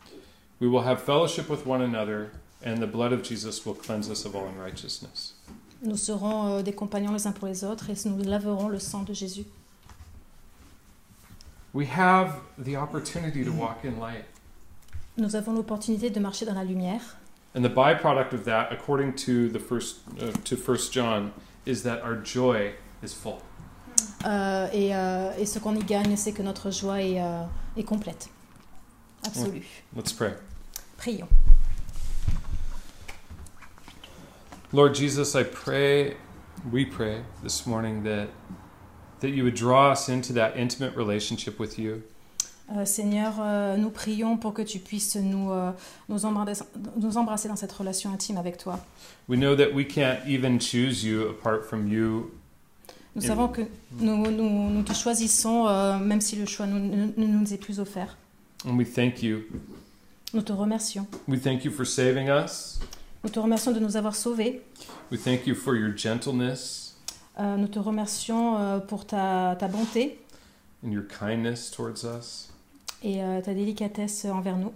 we 0.61 0.69
will 0.69 0.87
have 0.87 1.01
fellowship 1.01 1.49
with 1.49 1.65
one 1.67 1.81
another, 1.81 2.31
and 2.65 2.77
the 2.77 2.89
blood 2.89 3.11
of 3.11 3.23
Jesus 3.23 3.65
will 3.65 3.75
cleanse 3.75 4.09
us 4.09 4.25
of 4.25 4.35
all 4.35 4.47
unrighteousness. 4.47 5.35
nous 5.81 5.97
serons 5.97 6.47
euh, 6.47 6.61
des 6.61 6.73
compagnons 6.73 7.11
les 7.11 7.27
uns 7.27 7.33
pour 7.33 7.47
les 7.47 7.65
autres 7.65 7.89
et 7.89 7.95
nous 8.05 8.23
laverons 8.23 8.69
le 8.69 8.79
sang 8.79 9.03
de 9.03 9.13
Jésus. 9.13 9.45
We 11.73 11.87
have 11.89 12.35
the 12.57 12.77
opportunity 12.77 13.43
to 13.43 13.51
walk 13.51 13.83
in 13.83 13.99
light. 13.99 14.23
Nous 15.17 15.35
avons 15.35 15.53
l'opportunité 15.53 16.09
de 16.09 16.19
marcher 16.19 16.45
dans 16.45 16.53
la 16.53 16.63
lumière. 16.63 17.17
And 17.55 17.63
the 17.63 17.69
byproduct 17.69 18.33
of 18.33 18.45
that, 18.45 18.71
according 18.71 19.13
to 19.27 19.47
the 19.49 19.59
first 19.59 19.99
uh, 20.19 20.31
to 20.31 20.55
First 20.57 20.91
John, 20.91 21.33
is 21.65 21.83
that 21.83 22.01
our 22.01 22.15
joy 22.15 22.73
is 23.01 23.13
full. 23.13 23.41
Euh, 24.25 24.69
et, 24.71 24.95
euh, 24.95 25.33
et 25.37 25.45
ce 25.45 25.59
qu'on 25.59 25.75
y 25.75 25.83
gagne, 25.83 26.15
c'est 26.15 26.31
que 26.31 26.41
notre 26.41 26.71
joie 26.71 27.01
est, 27.01 27.21
euh, 27.21 27.43
est 27.77 27.83
complète, 27.83 28.29
absolue. 29.25 29.63
Let's 29.95 30.13
pray. 30.13 30.33
Prions. 30.97 31.27
Lord 34.71 34.95
Jesus, 34.95 35.35
I 35.35 35.43
pray, 35.43 36.15
we 36.71 36.85
pray 36.85 37.23
this 37.43 37.67
morning 37.67 38.03
that 38.03 38.29
that 39.19 39.29
you 39.29 39.43
would 39.43 39.55
draw 39.55 39.91
us 39.91 40.09
into 40.09 40.33
that 40.33 40.57
intimate 40.57 40.95
relationship 40.95 41.59
with 41.59 41.77
you. 41.77 42.03
Euh, 42.71 42.85
Seigneur, 42.85 43.35
euh, 43.39 43.75
nous 43.75 43.89
prions 43.89 44.37
pour 44.37 44.53
que 44.53 44.61
tu 44.61 44.79
puisses 44.79 45.15
nous, 45.17 45.51
euh, 45.51 45.71
nous, 46.09 46.25
embrasser, 46.25 46.63
nous 46.97 47.17
embrasser 47.17 47.47
dans 47.47 47.55
cette 47.55 47.71
relation 47.71 48.11
intime 48.13 48.37
avec 48.37 48.57
toi. 48.57 48.79
We 49.27 49.37
know 49.37 49.55
that 49.55 49.73
we 49.73 49.85
can't 49.85 50.19
even 50.27 50.59
choose 50.59 51.03
you 51.03 51.29
apart 51.29 51.63
from 51.63 51.87
you. 51.87 52.31
Nous 53.15 53.21
savons 53.21 53.47
que 53.47 53.61
nous, 53.99 54.31
nous, 54.31 54.69
nous 54.69 54.83
te 54.83 54.93
choisissons, 54.93 55.67
euh, 55.67 55.99
même 55.99 56.21
si 56.21 56.35
le 56.35 56.45
choix 56.45 56.65
ne 56.65 56.79
nous, 56.79 57.13
ne 57.15 57.27
nous 57.27 57.53
est 57.53 57.57
plus 57.57 57.79
offert. 57.79 58.17
And 58.65 58.75
we 58.77 58.91
thank 58.91 59.21
you. 59.21 59.41
Nous 60.33 60.41
te 60.41 60.53
remercions. 60.53 61.05
We 61.27 61.39
thank 61.39 61.63
you 61.63 61.71
for 61.71 61.85
saving 61.85 62.29
us. 62.29 62.79
Nous 63.23 63.29
te 63.29 63.39
remercions 63.39 63.71
de 63.71 63.79
nous 63.79 63.97
avoir 63.97 64.15
sauvés. 64.15 64.61
We 65.11 65.19
thank 65.21 65.45
you 65.45 65.53
for 65.53 65.75
your 65.75 65.95
gentleness 65.95 66.83
Euh, 67.39 67.57
nous 67.57 67.67
te 67.67 67.79
remercions 67.79 68.59
euh, 68.59 68.79
pour 68.79 69.07
ta, 69.07 69.55
ta 69.57 69.67
bonté 69.67 70.19
and 70.85 70.91
your 70.91 71.03
kindness 71.07 71.71
towards 71.71 72.03
us. 72.03 72.52
Et 73.03 73.21
euh, 73.23 73.41
ta 73.41 73.53
délicatesse 73.53 74.25
envers 74.25 74.57
nous. 74.57 74.73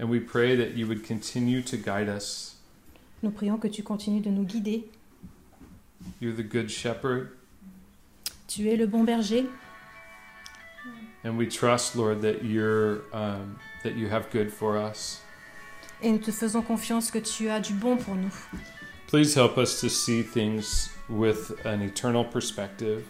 And 0.00 0.08
we 0.08 0.20
pray 0.20 0.56
that 0.56 0.76
you 0.76 0.86
would 0.86 1.06
continue 1.06 1.62
to 1.62 1.76
guide 1.76 2.08
us. 2.08 2.56
Nous 3.22 3.30
prions 3.30 3.58
que 3.58 3.68
tu 3.68 3.82
continues 3.82 4.20
de 4.22 4.30
nous 4.30 4.44
guider. 4.44 4.84
You're 6.20 6.34
the 6.34 6.42
good 6.42 6.68
shepherd. 6.68 7.28
Tu 8.48 8.68
es 8.68 8.76
le 8.76 8.86
bon 8.86 9.04
berger 9.04 9.46
And 11.24 11.36
we 11.36 11.46
trust, 11.46 11.94
Lord, 11.94 12.20
that 12.22 12.42
you're 12.44 13.02
um, 13.12 13.56
that 13.84 13.94
you 13.96 14.08
have 14.08 14.28
good 14.32 14.50
for 14.50 14.76
us. 14.76 15.20
et 16.02 16.10
nous 16.10 16.18
te 16.18 16.32
faisons 16.32 16.62
confiance 16.62 17.12
que 17.12 17.18
tu 17.20 17.48
as 17.48 17.60
du 17.60 17.74
bon 17.74 17.96
pour 17.96 18.16
nous. 18.16 18.32
Please 19.06 19.36
help 19.36 19.56
us 19.56 19.80
to 19.80 19.88
see 19.88 20.22
things 20.24 20.90
with 21.08 21.52
an 21.64 21.80
eternal 21.80 22.24
perspective. 22.24 23.04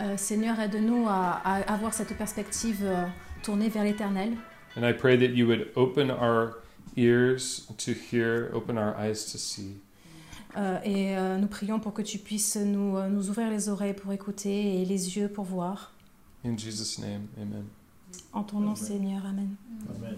Euh, 0.00 0.16
Seigneur, 0.16 0.58
aide-nous 0.58 1.06
à, 1.08 1.40
à 1.44 1.72
avoir 1.72 1.92
cette 1.94 2.16
perspective 2.16 2.80
euh, 2.82 3.04
tournée 3.48 3.70
vers 3.70 3.84
l'éternel. 3.84 4.36
And 4.76 4.84
I 4.84 4.92
pray 4.92 5.16
that 5.16 5.34
you 5.34 5.46
would 5.46 5.70
open 5.74 6.10
our 6.10 6.58
ears 6.96 7.66
to 7.78 7.92
hear, 7.92 8.50
open 8.52 8.76
our 8.76 8.94
eyes 8.98 9.24
to 9.32 9.38
see. 9.38 9.80
Euh, 10.56 10.78
et 10.84 11.16
euh, 11.16 11.38
nous 11.38 11.46
prions 11.46 11.80
pour 11.80 11.94
que 11.94 12.02
tu 12.02 12.18
puisses 12.18 12.56
nous, 12.56 12.98
euh, 12.98 13.08
nous 13.08 13.30
ouvrir 13.30 13.50
les 13.50 13.70
oreilles 13.70 13.94
pour 13.94 14.12
écouter 14.12 14.82
et 14.82 14.84
les 14.84 15.16
yeux 15.16 15.28
pour 15.28 15.44
voir. 15.44 15.92
In 16.44 16.58
Jesus' 16.58 16.98
name, 17.00 17.26
amen. 17.40 17.64
En 18.34 18.42
ton 18.42 18.60
nom, 18.60 18.72
Amen. 18.72 18.76
Seigneur. 18.76 19.24
Amen. 19.24 19.56
Amen. 19.96 20.16